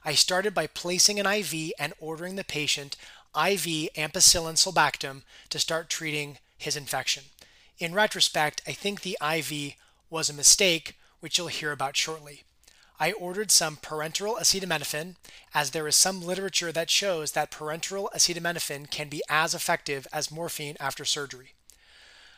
I 0.05 0.15
started 0.15 0.55
by 0.55 0.67
placing 0.67 1.19
an 1.19 1.27
IV 1.27 1.73
and 1.79 1.93
ordering 2.01 2.37
the 2.37 2.45
patient 2.45 2.97
IV 3.35 3.93
ampicillin 3.95 4.57
sulbactam 4.57 5.23
to 5.51 5.59
start 5.59 5.91
treating 5.91 6.39
his 6.57 6.77
infection. 6.77 7.25
In 7.79 7.95
retrospect, 7.95 8.63
I 8.67 8.73
think 8.73 9.03
the 9.03 9.19
IV 9.23 9.75
was 10.11 10.31
a 10.31 10.35
mistake 10.35 10.98
which 11.21 11.39
you'll 11.39 11.49
hear 11.49 11.73
about 11.73 11.97
shortly. 11.97 12.43
I 13.01 13.13
ordered 13.13 13.53
some 13.53 13.77
parenteral 13.77 14.41
acetaminophen, 14.41 15.17
as 15.55 15.71
there 15.71 15.87
is 15.87 15.95
some 15.95 16.21
literature 16.21 16.73
that 16.73 16.91
shows 16.91 17.33
that 17.33 17.53
parenteral 17.53 18.09
acetaminophen 18.13 18.91
can 18.91 19.09
be 19.09 19.23
as 19.29 19.55
effective 19.55 20.09
as 20.13 20.33
morphine 20.33 20.77
after 20.81 21.05
surgery. 21.05 21.55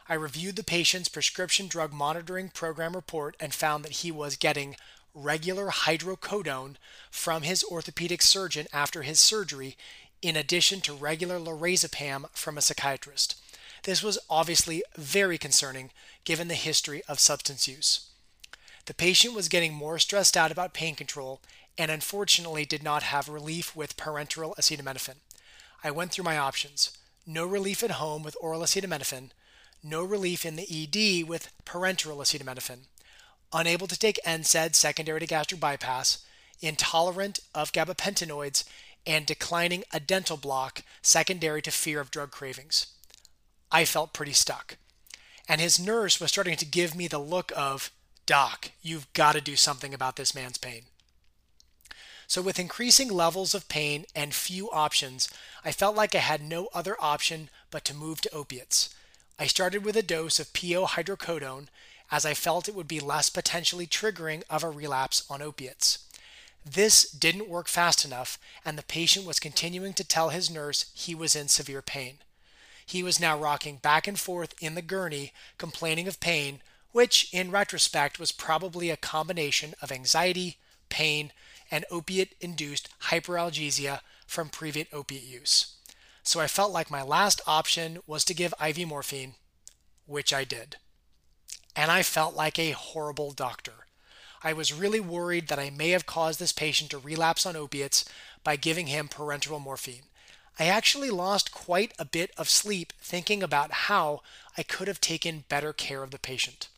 I 0.07 0.15
reviewed 0.15 0.57
the 0.57 0.65
patient's 0.65 1.09
prescription 1.09 1.67
drug 1.67 1.93
monitoring 1.93 2.51
program 2.51 2.95
report 2.95 3.37
and 3.41 3.55
found 3.55 3.85
that 3.85 4.03
he 4.03 4.11
was 4.11 4.37
getting 4.37 4.77
regular 5.15 5.69
hydrocodone 5.69 6.77
from 7.11 7.43
his 7.43 7.65
orthopedic 7.65 8.21
surgeon 8.21 8.67
after 8.73 9.03
his 9.03 9.19
surgery, 9.19 9.77
in 10.21 10.37
addition 10.37 10.83
to 10.83 10.93
regular 10.93 11.39
lorazepam 11.39 12.29
from 12.33 12.59
a 12.59 12.61
psychiatrist. 12.61 13.41
This 13.85 14.03
was 14.03 14.19
obviously 14.29 14.83
very 14.97 15.39
concerning 15.39 15.91
given 16.25 16.49
the 16.49 16.55
history 16.55 17.03
of 17.09 17.19
substance 17.19 17.67
use. 17.67 18.10
The 18.87 18.95
patient 18.95 19.35
was 19.35 19.49
getting 19.49 19.75
more 19.75 19.99
stressed 19.99 20.37
out 20.37 20.51
about 20.51 20.75
pain 20.75 20.95
control 20.95 21.41
and 21.79 21.91
unfortunately 21.91 22.65
did 22.65 22.83
not 22.83 23.05
have 23.05 23.29
relief 23.29 23.75
with 23.77 23.97
parenteral 23.97 24.55
acetaminophen. 24.57 25.17
I 25.83 25.91
went 25.91 26.13
through 26.13 26.25
my 26.25 26.39
options 26.39 26.91
no 27.27 27.47
relief 27.47 27.83
at 27.83 27.93
home 27.93 28.23
with 28.23 28.37
oral 28.41 28.63
acetaminophen, 28.63 29.31
no 29.83 30.03
relief 30.03 30.45
in 30.45 30.57
the 30.57 30.65
ED 30.65 31.29
with 31.29 31.53
parenteral 31.65 32.17
acetaminophen, 32.17 32.87
unable 33.53 33.87
to 33.87 33.99
take 33.99 34.19
NSAID 34.27 34.75
secondary 34.75 35.21
to 35.21 35.27
gastric 35.27 35.61
bypass, 35.61 36.25
intolerant 36.61 37.41
of 37.55 37.73
gabapentinoids, 37.73 38.65
and 39.07 39.27
declining 39.27 39.85
a 39.93 40.01
dental 40.01 40.37
block 40.37 40.83
secondary 41.03 41.63
to 41.63 41.71
fear 41.71 42.01
of 42.01 42.11
drug 42.11 42.31
cravings. 42.31 42.87
I 43.71 43.85
felt 43.85 44.13
pretty 44.13 44.33
stuck. 44.33 44.77
And 45.49 45.61
his 45.61 45.81
nurse 45.81 46.21
was 46.21 46.31
starting 46.31 46.57
to 46.57 46.67
give 46.67 46.95
me 46.95 47.09
the 47.09 47.19
look 47.19 47.53
of, 47.57 47.91
Doc, 48.31 48.71
you've 48.81 49.13
got 49.13 49.33
to 49.33 49.41
do 49.41 49.57
something 49.57 49.93
about 49.93 50.15
this 50.15 50.37
man's 50.37 50.57
pain. 50.57 50.83
So, 52.29 52.41
with 52.41 52.61
increasing 52.61 53.09
levels 53.09 53.57
of 53.57 53.69
pain 53.69 54.05
and 54.15 54.33
few 54.33 54.71
options, 54.71 55.29
I 55.65 55.73
felt 55.73 55.97
like 55.97 56.15
I 56.15 56.19
had 56.19 56.41
no 56.41 56.69
other 56.73 56.95
option 57.01 57.51
but 57.73 57.85
to 57.87 57.93
move 57.93 58.21
to 58.21 58.33
opiates. 58.33 58.95
I 59.37 59.49
started 59.49 59.85
with 59.85 59.97
a 59.97 60.05
dose 60.05 60.39
of 60.39 60.53
PO 60.53 60.87
hydrocodone 60.87 61.67
as 62.13 62.25
I 62.25 62.35
felt 62.35 62.69
it 62.69 62.75
would 62.77 62.87
be 62.87 63.01
less 63.01 63.31
potentially 63.31 63.89
triggering 63.89 64.45
of 64.49 64.63
a 64.63 64.71
relapse 64.71 65.25
on 65.29 65.43
opiates. 65.43 65.99
This 66.65 67.11
didn't 67.11 67.49
work 67.49 67.67
fast 67.67 68.05
enough, 68.05 68.39
and 68.65 68.79
the 68.79 68.85
patient 68.85 69.27
was 69.27 69.41
continuing 69.41 69.93
to 69.95 70.05
tell 70.05 70.29
his 70.29 70.49
nurse 70.49 70.93
he 70.95 71.17
was 71.17 71.35
in 71.35 71.49
severe 71.49 71.83
pain. 71.83 72.19
He 72.87 73.03
was 73.03 73.19
now 73.19 73.37
rocking 73.37 73.79
back 73.79 74.07
and 74.07 74.17
forth 74.17 74.55
in 74.61 74.77
the 74.77 74.83
gurney, 74.83 75.33
complaining 75.59 76.07
of 76.07 76.21
pain, 76.21 76.61
which, 76.92 77.28
in 77.32 77.50
retrospect, 77.50 78.18
was 78.18 78.32
probably 78.32 78.90
a 78.90 78.97
combination 78.97 79.75
of 79.80 79.92
anxiety, 79.92 80.59
pain, 80.88 81.32
and 81.70 81.85
opiate 81.90 82.35
induced 82.40 82.88
hyperalgesia 83.04 84.00
from 84.26 84.49
previous 84.49 84.88
opiate 84.92 85.23
use. 85.23 85.75
So 86.23 86.40
I 86.40 86.47
felt 86.47 86.73
like 86.73 86.90
my 86.90 87.02
last 87.02 87.40
option 87.47 87.99
was 88.06 88.25
to 88.25 88.35
give 88.35 88.54
IV 88.64 88.87
morphine, 88.88 89.35
which 90.06 90.32
I 90.32 90.44
did. 90.44 90.76
And 91.76 91.90
I 91.90 92.02
felt 92.02 92.35
like 92.35 92.59
a 92.59 92.73
horrible 92.73 93.32
doctor. 93.32 93.87
I 94.42 94.52
was 94.54 94.73
really 94.73 95.00
worried 95.00 95.49
that 95.49 95.59
I 95.59 95.70
may 95.70 95.90
have 95.90 96.06
caused 96.06 96.40
this 96.40 96.52
patient 96.52 96.90
to 96.90 96.99
relapse 96.99 97.44
on 97.44 97.56
opiates 97.56 98.04
by 98.42 98.56
giving 98.56 98.87
him 98.87 99.09
parenteral 99.09 99.61
morphine. 99.61 100.04
I 100.59 100.66
actually 100.66 101.11
lost 101.11 101.52
quite 101.52 101.92
a 101.99 102.04
bit 102.04 102.32
of 102.37 102.49
sleep 102.49 102.92
thinking 103.00 103.42
about 103.42 103.70
how 103.73 104.23
I 104.56 104.62
could 104.62 104.88
have 104.88 105.00
taken 105.00 105.44
better 105.49 105.73
care 105.73 106.02
of 106.02 106.11
the 106.11 106.18
patient. 106.18 106.68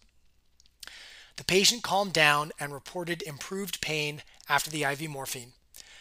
The 1.37 1.45
patient 1.45 1.83
calmed 1.83 2.13
down 2.13 2.53
and 2.61 2.73
reported 2.73 3.23
improved 3.23 3.81
pain 3.81 4.23
after 4.49 4.71
the 4.71 4.85
IV 4.85 5.09
morphine. 5.09 5.53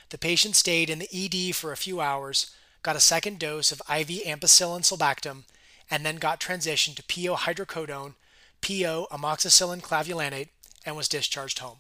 The 0.09 0.17
patient 0.17 0.55
stayed 0.55 0.89
in 0.89 0.99
the 0.99 1.09
ED 1.13 1.55
for 1.55 1.71
a 1.71 1.77
few 1.77 2.01
hours, 2.01 2.51
got 2.83 2.97
a 2.97 2.99
second 2.99 3.39
dose 3.39 3.71
of 3.71 3.81
IV 3.89 4.25
ampicillin 4.25 4.83
sulbactam, 4.83 5.43
and 5.89 6.05
then 6.05 6.17
got 6.17 6.41
transitioned 6.41 6.95
to 6.95 7.03
PO 7.03 7.35
hydrocodone, 7.37 8.15
PO 8.61 9.07
amoxicillin 9.11 9.81
clavulanate, 9.81 10.49
and 10.85 10.95
was 10.97 11.07
discharged 11.07 11.59
home. 11.59 11.77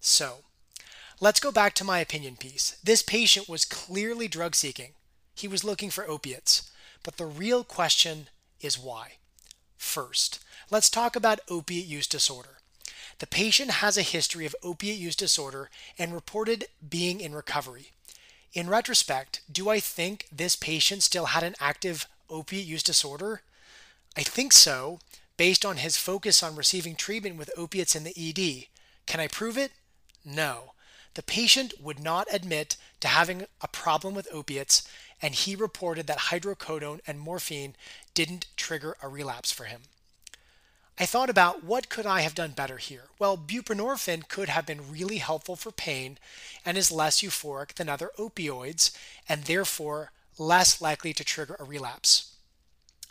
So, 0.00 0.38
let's 1.20 1.40
go 1.40 1.50
back 1.50 1.74
to 1.74 1.84
my 1.84 1.98
opinion 1.98 2.36
piece. 2.36 2.76
This 2.82 3.02
patient 3.02 3.48
was 3.48 3.64
clearly 3.64 4.28
drug 4.28 4.54
seeking. 4.54 4.92
He 5.34 5.48
was 5.48 5.64
looking 5.64 5.90
for 5.90 6.08
opiates. 6.08 6.70
But 7.02 7.16
the 7.16 7.26
real 7.26 7.64
question 7.64 8.28
is 8.60 8.78
why? 8.78 9.14
First, 9.84 10.40
let's 10.72 10.90
talk 10.90 11.14
about 11.14 11.38
opiate 11.48 11.86
use 11.86 12.08
disorder. 12.08 12.58
The 13.20 13.28
patient 13.28 13.70
has 13.70 13.96
a 13.96 14.02
history 14.02 14.44
of 14.44 14.56
opiate 14.60 14.98
use 14.98 15.14
disorder 15.14 15.70
and 15.96 16.12
reported 16.12 16.64
being 16.88 17.20
in 17.20 17.32
recovery. 17.32 17.92
In 18.54 18.68
retrospect, 18.68 19.42
do 19.52 19.68
I 19.68 19.78
think 19.78 20.26
this 20.32 20.56
patient 20.56 21.04
still 21.04 21.26
had 21.26 21.44
an 21.44 21.54
active 21.60 22.08
opiate 22.28 22.66
use 22.66 22.82
disorder? 22.82 23.42
I 24.16 24.22
think 24.22 24.52
so, 24.52 24.98
based 25.36 25.64
on 25.64 25.76
his 25.76 25.96
focus 25.96 26.42
on 26.42 26.56
receiving 26.56 26.96
treatment 26.96 27.36
with 27.36 27.56
opiates 27.56 27.94
in 27.94 28.02
the 28.02 28.14
ED. 28.16 28.66
Can 29.06 29.20
I 29.20 29.28
prove 29.28 29.56
it? 29.56 29.70
No. 30.24 30.72
The 31.14 31.22
patient 31.22 31.74
would 31.80 32.00
not 32.00 32.26
admit 32.32 32.76
to 33.00 33.08
having 33.08 33.46
a 33.60 33.68
problem 33.68 34.14
with 34.14 34.28
opiates, 34.32 34.82
and 35.22 35.34
he 35.34 35.54
reported 35.54 36.06
that 36.08 36.30
hydrocodone 36.30 37.00
and 37.06 37.20
morphine 37.20 37.76
didn't 38.14 38.46
trigger 38.56 38.96
a 39.00 39.08
relapse 39.08 39.52
for 39.52 39.64
him. 39.64 39.82
I 40.98 41.06
thought 41.06 41.30
about 41.30 41.64
what 41.64 41.88
could 41.88 42.06
I 42.06 42.20
have 42.20 42.36
done 42.36 42.52
better 42.52 42.78
here? 42.78 43.04
Well, 43.18 43.36
buprenorphine 43.36 44.28
could 44.28 44.48
have 44.48 44.66
been 44.66 44.92
really 44.92 45.18
helpful 45.18 45.56
for 45.56 45.72
pain 45.72 46.18
and 46.64 46.78
is 46.78 46.92
less 46.92 47.20
euphoric 47.20 47.74
than 47.74 47.88
other 47.88 48.10
opioids 48.16 48.92
and 49.28 49.44
therefore 49.44 50.12
less 50.38 50.80
likely 50.80 51.12
to 51.12 51.24
trigger 51.24 51.56
a 51.58 51.64
relapse. 51.64 52.36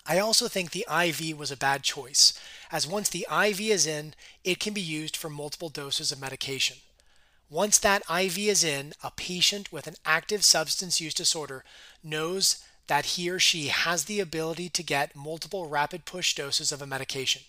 I 0.06 0.20
also 0.20 0.48
think 0.48 0.72
the 0.72 0.86
IV 0.89 1.38
was 1.38 1.52
a 1.52 1.58
bad 1.58 1.84
choice, 1.84 2.34
as 2.72 2.88
once 2.88 3.10
the 3.10 3.26
IV 3.32 3.60
is 3.62 3.86
in, 3.86 4.13
it 4.44 4.60
can 4.60 4.74
be 4.74 4.82
used 4.82 5.16
for 5.16 5.30
multiple 5.30 5.70
doses 5.70 6.12
of 6.12 6.20
medication. 6.20 6.78
Once 7.49 7.77
that 7.77 8.03
IV 8.10 8.38
is 8.38 8.63
in, 8.63 8.93
a 9.03 9.12
patient 9.12 9.71
with 9.71 9.88
an 9.88 9.95
active 10.06 10.43
substance 10.43 10.99
use 10.99 11.13
disorder 11.13 11.63
knows 12.03 12.63
that 12.88 13.06
he 13.06 13.29
or 13.29 13.39
she 13.39 13.67
has 13.67 14.06
the 14.06 14.19
ability 14.19 14.69
to 14.69 14.84
get 14.84 15.15
multiple 15.15 15.67
rapid 15.67 16.06
push 16.06 16.36
doses 16.36 16.71
of 16.71 16.82
a 16.82 16.88
medication. 16.88 17.41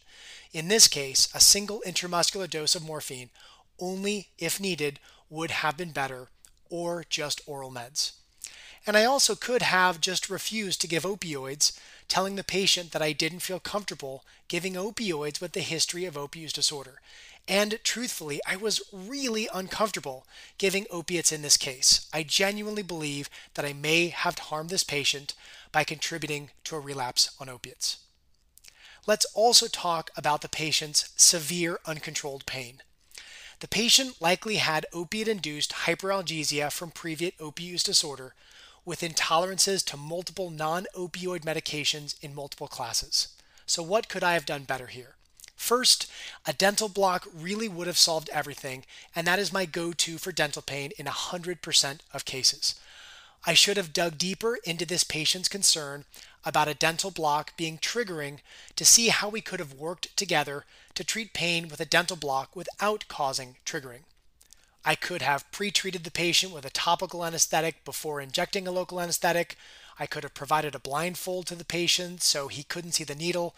In 0.53 0.69
this 0.69 0.87
case, 0.87 1.29
a 1.35 1.41
single 1.41 1.83
intramuscular 1.87 2.49
dose 2.49 2.75
of 2.75 2.85
morphine, 2.85 3.31
only 3.79 4.29
if 4.39 4.61
needed, 4.61 5.01
would 5.29 5.51
have 5.51 5.77
been 5.77 5.91
better, 5.91 6.29
or 6.71 7.05
just 7.09 7.41
oral 7.47 7.73
meds. 7.73 8.13
And 8.87 8.97
I 8.97 9.05
also 9.05 9.35
could 9.35 9.63
have 9.63 10.01
just 10.01 10.29
refused 10.29 10.81
to 10.83 10.87
give 10.87 11.05
opioids, 11.05 11.79
telling 12.07 12.37
the 12.37 12.45
patient 12.45 12.93
that 12.93 13.03
I 13.03 13.13
didn't 13.13 13.41
feel 13.41 13.59
comfortable 13.59 14.25
giving 14.47 14.75
opioids 14.75 15.41
with 15.41 15.53
the 15.53 15.61
history 15.61 16.05
of 16.05 16.15
opioid 16.15 16.53
disorder. 16.53 17.01
And 17.47 17.79
truthfully, 17.85 18.41
I 18.47 18.57
was 18.57 18.81
really 18.91 19.49
uncomfortable 19.53 20.27
giving 20.57 20.87
opiates 20.91 21.31
in 21.31 21.43
this 21.43 21.59
case. 21.59 22.07
I 22.13 22.23
genuinely 22.23 22.83
believe 22.83 23.29
that 23.55 23.67
I 23.67 23.75
may 23.75 24.09
have 24.09 24.39
harmed 24.39 24.71
this 24.71 24.85
patient 24.85 25.35
by 25.71 25.85
contributing 25.85 26.51
to 26.65 26.77
a 26.77 26.81
relapse 26.81 27.31
on 27.39 27.51
opiates. 27.51 27.99
Let's 29.07 29.27
also 29.35 29.67
talk 29.67 30.11
about 30.17 30.41
the 30.41 30.49
patient's 30.49 31.11
severe 31.17 31.81
uncontrolled 31.85 32.47
pain. 32.47 32.83
The 33.61 33.69
patient 33.69 34.21
likely 34.21 34.57
had 34.57 34.87
opiate 34.95 35.29
induced 35.29 35.73
hyperalgesia 35.73 36.73
from 36.73 36.91
previous 36.91 37.35
opiate 37.39 37.71
use 37.71 37.83
disorder 37.83 38.35
with 38.87 39.01
intolerances 39.01 39.85
to 39.87 39.97
multiple 39.99 40.51
non 40.51 40.87
opioid 40.95 41.41
medications 41.41 42.15
in 42.23 42.35
multiple 42.35 42.69
classes. 42.69 43.29
So, 43.67 43.83
what 43.83 44.09
could 44.09 44.23
I 44.23 44.33
have 44.33 44.47
done 44.47 44.65
better 44.65 44.87
here? 44.87 45.17
First, 45.65 46.11
a 46.45 46.53
dental 46.53 46.91
block 46.91 47.27
really 47.33 47.69
would 47.69 47.87
have 47.87 47.97
solved 47.97 48.29
everything, 48.29 48.85
and 49.17 49.27
that 49.27 49.39
is 49.39 49.51
my 49.51 49.65
go 49.65 49.95
to 49.95 50.19
for 50.19 50.31
dental 50.31 50.61
pain 50.61 50.93
in 50.99 51.07
100% 51.07 51.99
of 52.13 52.25
cases. 52.27 52.75
I 53.47 53.55
should 53.55 53.79
have 53.79 53.95
dug 53.95 54.19
deeper 54.19 54.59
into 54.65 54.85
this 54.85 55.05
patient's 55.05 55.49
concern 55.49 56.05
about 56.45 56.69
a 56.69 56.75
dental 56.75 57.11
block 57.11 57.57
being 57.57 57.79
triggering 57.79 58.41
to 58.77 58.85
see 58.85 59.09
how 59.09 59.31
we 59.31 59.41
could 59.41 59.59
have 59.59 59.73
worked 59.73 60.15
together 60.19 60.67
to 60.97 61.03
treat 61.03 61.33
pain 61.33 61.71
with 61.71 61.81
a 61.81 61.87
dental 61.87 62.19
block 62.19 62.55
without 62.55 63.09
causing 63.09 63.57
triggering. 63.65 64.05
I 64.85 64.95
could 64.95 65.23
have 65.23 65.51
pre 65.51 65.71
treated 65.71 66.05
the 66.05 66.11
patient 66.11 66.53
with 66.53 66.67
a 66.67 66.71
topical 66.71 67.25
anesthetic 67.25 67.87
before 67.87 68.21
injecting 68.21 68.69
a 68.69 68.71
local 68.71 69.01
anesthetic. 69.01 69.57
I 69.99 70.05
could 70.05 70.25
have 70.25 70.35
provided 70.35 70.75
a 70.75 70.79
blindfold 70.79 71.47
to 71.47 71.55
the 71.55 71.65
patient 71.65 72.23
so 72.23 72.49
he 72.49 72.65
couldn't 72.65 72.93
see 72.93 73.05
the 73.05 73.15
needle, 73.15 73.55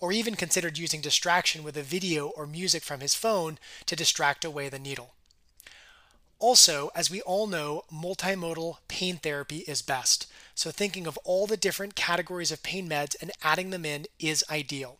or 0.00 0.12
even 0.12 0.34
considered 0.34 0.78
using 0.78 1.00
distraction 1.00 1.62
with 1.62 1.76
a 1.76 1.82
video 1.82 2.28
or 2.28 2.46
music 2.46 2.82
from 2.82 3.00
his 3.00 3.14
phone 3.14 3.58
to 3.86 3.94
distract 3.94 4.44
away 4.44 4.68
the 4.68 4.78
needle. 4.78 5.14
Also, 6.38 6.90
as 6.94 7.10
we 7.10 7.20
all 7.20 7.46
know, 7.46 7.84
multimodal 7.92 8.78
pain 8.88 9.18
therapy 9.18 9.58
is 9.68 9.82
best. 9.82 10.26
So, 10.54 10.70
thinking 10.70 11.06
of 11.06 11.18
all 11.18 11.46
the 11.46 11.56
different 11.56 11.94
categories 11.94 12.50
of 12.50 12.62
pain 12.62 12.88
meds 12.88 13.14
and 13.20 13.30
adding 13.42 13.68
them 13.70 13.84
in 13.84 14.06
is 14.18 14.42
ideal. 14.50 14.96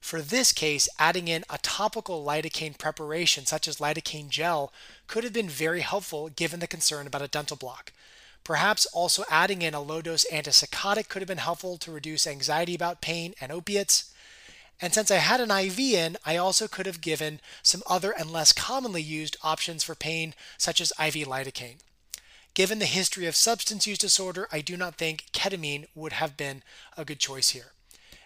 For 0.00 0.22
this 0.22 0.52
case, 0.52 0.88
adding 0.98 1.28
in 1.28 1.44
a 1.50 1.58
topical 1.58 2.24
lidocaine 2.24 2.78
preparation, 2.78 3.44
such 3.44 3.68
as 3.68 3.78
lidocaine 3.78 4.30
gel, 4.30 4.72
could 5.06 5.24
have 5.24 5.32
been 5.32 5.48
very 5.48 5.80
helpful 5.80 6.30
given 6.30 6.60
the 6.60 6.66
concern 6.66 7.06
about 7.06 7.22
a 7.22 7.28
dental 7.28 7.56
block. 7.56 7.92
Perhaps 8.44 8.86
also 8.86 9.24
adding 9.28 9.60
in 9.60 9.74
a 9.74 9.82
low 9.82 10.00
dose 10.00 10.24
antipsychotic 10.32 11.08
could 11.08 11.20
have 11.20 11.28
been 11.28 11.36
helpful 11.36 11.76
to 11.78 11.92
reduce 11.92 12.26
anxiety 12.26 12.74
about 12.74 13.02
pain 13.02 13.34
and 13.42 13.52
opiates. 13.52 14.10
And 14.80 14.94
since 14.94 15.10
I 15.10 15.16
had 15.16 15.40
an 15.40 15.50
IV 15.50 15.78
in, 15.78 16.16
I 16.24 16.36
also 16.36 16.68
could 16.68 16.86
have 16.86 17.00
given 17.00 17.40
some 17.62 17.82
other 17.86 18.12
and 18.12 18.30
less 18.30 18.52
commonly 18.52 19.02
used 19.02 19.36
options 19.42 19.82
for 19.82 19.94
pain, 19.94 20.34
such 20.56 20.80
as 20.80 20.92
IV 20.92 21.26
lidocaine. 21.26 21.78
Given 22.54 22.78
the 22.78 22.86
history 22.86 23.26
of 23.26 23.36
substance 23.36 23.86
use 23.86 23.98
disorder, 23.98 24.48
I 24.52 24.60
do 24.60 24.76
not 24.76 24.96
think 24.96 25.26
ketamine 25.32 25.86
would 25.94 26.12
have 26.14 26.36
been 26.36 26.62
a 26.96 27.04
good 27.04 27.18
choice 27.18 27.50
here. 27.50 27.72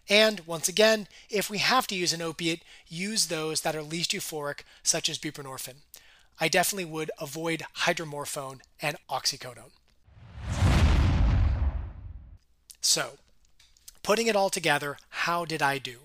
And 0.09 0.41
once 0.47 0.69
again, 0.69 1.07
if 1.31 1.49
we 1.49 1.59
have 1.59 1.87
to 1.87 1.95
use 1.95 2.12
an 2.12 2.23
opiate, 2.23 2.62
use 2.87 3.27
those 3.27 3.61
that 3.62 3.77
are 3.77 3.83
least 3.83 4.12
euphoric, 4.12 4.61
such 4.83 5.09
as 5.09 5.19
buprenorphine. 5.19 5.83
I 6.41 6.49
definitely 6.49 6.87
would 6.87 7.11
avoid 7.21 7.62
hydromorphone 7.79 8.61
and 8.81 8.97
oxycodone. 9.09 9.71
So, 12.81 13.19
putting 14.03 14.27
it 14.27 14.37
all 14.37 14.51
together, 14.51 14.97
how 15.09 15.45
did 15.45 15.62
I 15.62 15.79
do? 15.79 15.99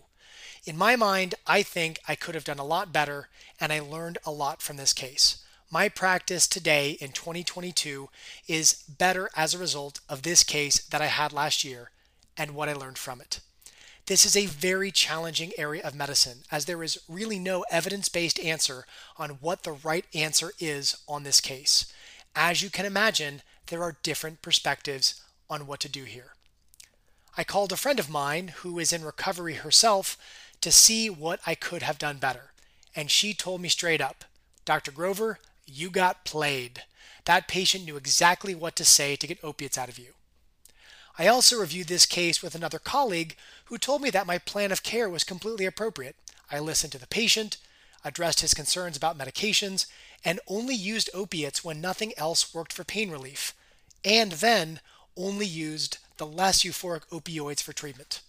In 0.67 0.75
my 0.77 0.97
mind, 0.97 1.35
I 1.47 1.63
think 1.63 1.97
I 2.09 2.15
could 2.15 2.35
have 2.35 2.43
done 2.43 2.59
a 2.59 2.65
lot 2.65 2.91
better, 2.91 3.29
and 3.57 3.71
I 3.71 3.79
learned 3.79 4.17
a 4.25 4.31
lot 4.31 4.61
from 4.61 4.75
this 4.75 4.91
case. 4.91 5.37
My 5.71 5.87
practice 5.87 6.45
today 6.45 6.97
in 6.99 7.13
2022 7.13 8.09
is 8.49 8.83
better 8.89 9.29
as 9.33 9.53
a 9.53 9.59
result 9.59 10.01
of 10.09 10.23
this 10.23 10.43
case 10.43 10.83
that 10.87 11.01
I 11.01 11.05
had 11.05 11.31
last 11.31 11.63
year 11.63 11.91
and 12.35 12.51
what 12.51 12.67
I 12.67 12.73
learned 12.73 12.97
from 12.97 13.21
it. 13.21 13.39
This 14.07 14.25
is 14.25 14.35
a 14.35 14.45
very 14.45 14.91
challenging 14.91 15.53
area 15.57 15.83
of 15.83 15.95
medicine 15.95 16.39
as 16.51 16.65
there 16.65 16.83
is 16.83 16.99
really 17.07 17.39
no 17.39 17.63
evidence 17.71 18.09
based 18.09 18.37
answer 18.37 18.85
on 19.17 19.39
what 19.39 19.63
the 19.63 19.71
right 19.71 20.05
answer 20.13 20.51
is 20.59 20.97
on 21.07 21.23
this 21.23 21.39
case. 21.39 21.85
As 22.35 22.61
you 22.61 22.69
can 22.69 22.85
imagine, 22.85 23.41
there 23.67 23.83
are 23.83 23.95
different 24.03 24.41
perspectives 24.41 25.21
on 25.49 25.65
what 25.65 25.79
to 25.79 25.89
do 25.89 26.03
here. 26.03 26.33
I 27.39 27.43
called 27.43 27.71
a 27.71 27.77
friend 27.77 27.99
of 27.99 28.09
mine 28.09 28.47
who 28.47 28.79
is 28.79 28.91
in 28.91 29.05
recovery 29.05 29.53
herself 29.53 30.17
to 30.61 30.71
see 30.71 31.09
what 31.09 31.39
I 31.45 31.55
could 31.55 31.81
have 31.81 31.99
done 31.99 32.17
better. 32.17 32.51
And 32.95 33.11
she 33.11 33.33
told 33.33 33.61
me 33.61 33.69
straight 33.69 34.01
up, 34.01 34.25
Dr. 34.65 34.91
Grover, 34.91 35.39
you 35.65 35.89
got 35.89 36.25
played. 36.25 36.83
That 37.25 37.47
patient 37.47 37.85
knew 37.85 37.97
exactly 37.97 38.55
what 38.55 38.75
to 38.77 38.85
say 38.85 39.15
to 39.15 39.27
get 39.27 39.43
opiates 39.43 39.77
out 39.77 39.89
of 39.89 39.99
you. 39.99 40.13
I 41.19 41.27
also 41.27 41.59
reviewed 41.59 41.87
this 41.87 42.05
case 42.05 42.43
with 42.43 42.55
another 42.55 42.79
colleague 42.79 43.35
who 43.65 43.77
told 43.77 44.01
me 44.01 44.09
that 44.11 44.27
my 44.27 44.37
plan 44.37 44.71
of 44.71 44.83
care 44.83 45.09
was 45.09 45.23
completely 45.23 45.65
appropriate. 45.65 46.15
I 46.51 46.59
listened 46.59 46.91
to 46.93 46.99
the 46.99 47.07
patient, 47.07 47.57
addressed 48.05 48.41
his 48.41 48.53
concerns 48.53 48.95
about 48.95 49.17
medications, 49.17 49.87
and 50.23 50.39
only 50.47 50.75
used 50.75 51.09
opiates 51.13 51.63
when 51.63 51.81
nothing 51.81 52.13
else 52.17 52.53
worked 52.53 52.71
for 52.71 52.83
pain 52.83 53.09
relief, 53.09 53.53
and 54.05 54.33
then 54.33 54.79
only 55.15 55.45
used 55.45 55.97
the 56.17 56.25
less 56.25 56.63
euphoric 56.63 57.07
opioids 57.09 57.61
for 57.61 57.73
treatment. 57.73 58.21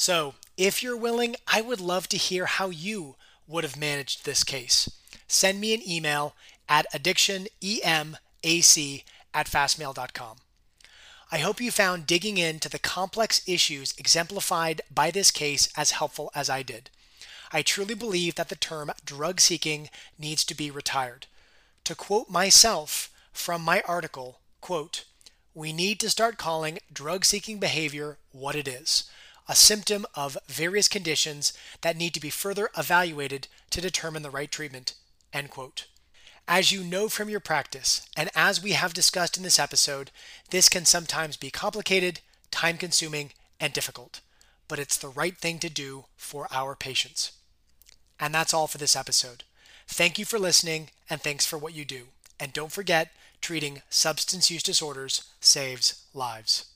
So, 0.00 0.36
if 0.56 0.80
you're 0.80 0.96
willing, 0.96 1.34
I 1.48 1.60
would 1.60 1.80
love 1.80 2.08
to 2.10 2.16
hear 2.16 2.46
how 2.46 2.70
you 2.70 3.16
would 3.48 3.64
have 3.64 3.76
managed 3.76 4.24
this 4.24 4.44
case. 4.44 4.88
Send 5.26 5.60
me 5.60 5.74
an 5.74 5.82
email 5.86 6.36
at 6.68 6.86
addictionemac 6.94 7.82
at 9.34 9.46
fastmail.com. 9.48 10.36
I 11.32 11.38
hope 11.38 11.60
you 11.60 11.72
found 11.72 12.06
digging 12.06 12.38
into 12.38 12.68
the 12.68 12.78
complex 12.78 13.42
issues 13.48 13.92
exemplified 13.98 14.82
by 14.88 15.10
this 15.10 15.32
case 15.32 15.68
as 15.76 15.90
helpful 15.90 16.30
as 16.32 16.48
I 16.48 16.62
did. 16.62 16.90
I 17.52 17.62
truly 17.62 17.94
believe 17.94 18.36
that 18.36 18.50
the 18.50 18.54
term 18.54 18.92
drug 19.04 19.40
seeking 19.40 19.90
needs 20.16 20.44
to 20.44 20.54
be 20.54 20.70
retired. 20.70 21.26
To 21.82 21.96
quote 21.96 22.30
myself 22.30 23.10
from 23.32 23.62
my 23.62 23.82
article, 23.84 24.38
quote, 24.60 25.06
we 25.54 25.72
need 25.72 25.98
to 25.98 26.08
start 26.08 26.38
calling 26.38 26.78
drug 26.92 27.24
seeking 27.24 27.58
behavior 27.58 28.18
what 28.30 28.54
it 28.54 28.68
is 28.68 29.10
a 29.48 29.54
symptom 29.54 30.04
of 30.14 30.36
various 30.46 30.88
conditions 30.88 31.52
that 31.80 31.96
need 31.96 32.14
to 32.14 32.20
be 32.20 32.30
further 32.30 32.68
evaluated 32.76 33.48
to 33.70 33.80
determine 33.80 34.22
the 34.22 34.30
right 34.30 34.50
treatment. 34.50 34.94
End 35.32 35.50
quote. 35.50 35.86
As 36.46 36.72
you 36.72 36.82
know 36.82 37.08
from 37.08 37.28
your 37.28 37.40
practice, 37.40 38.06
and 38.16 38.30
as 38.34 38.62
we 38.62 38.72
have 38.72 38.94
discussed 38.94 39.36
in 39.36 39.42
this 39.42 39.58
episode, 39.58 40.10
this 40.50 40.68
can 40.68 40.84
sometimes 40.84 41.36
be 41.36 41.50
complicated, 41.50 42.20
time 42.50 42.78
consuming, 42.78 43.32
and 43.60 43.72
difficult, 43.72 44.20
but 44.66 44.78
it's 44.78 44.96
the 44.96 45.08
right 45.08 45.36
thing 45.36 45.58
to 45.58 45.68
do 45.68 46.04
for 46.16 46.48
our 46.50 46.74
patients. 46.74 47.32
And 48.18 48.34
that's 48.34 48.54
all 48.54 48.66
for 48.66 48.78
this 48.78 48.96
episode. 48.96 49.44
Thank 49.86 50.18
you 50.18 50.24
for 50.24 50.38
listening, 50.38 50.90
and 51.08 51.20
thanks 51.20 51.46
for 51.46 51.58
what 51.58 51.74
you 51.74 51.84
do. 51.84 52.08
And 52.40 52.52
don't 52.52 52.72
forget, 52.72 53.12
treating 53.40 53.82
substance 53.90 54.50
use 54.50 54.62
disorders 54.62 55.24
saves 55.40 56.02
lives. 56.14 56.66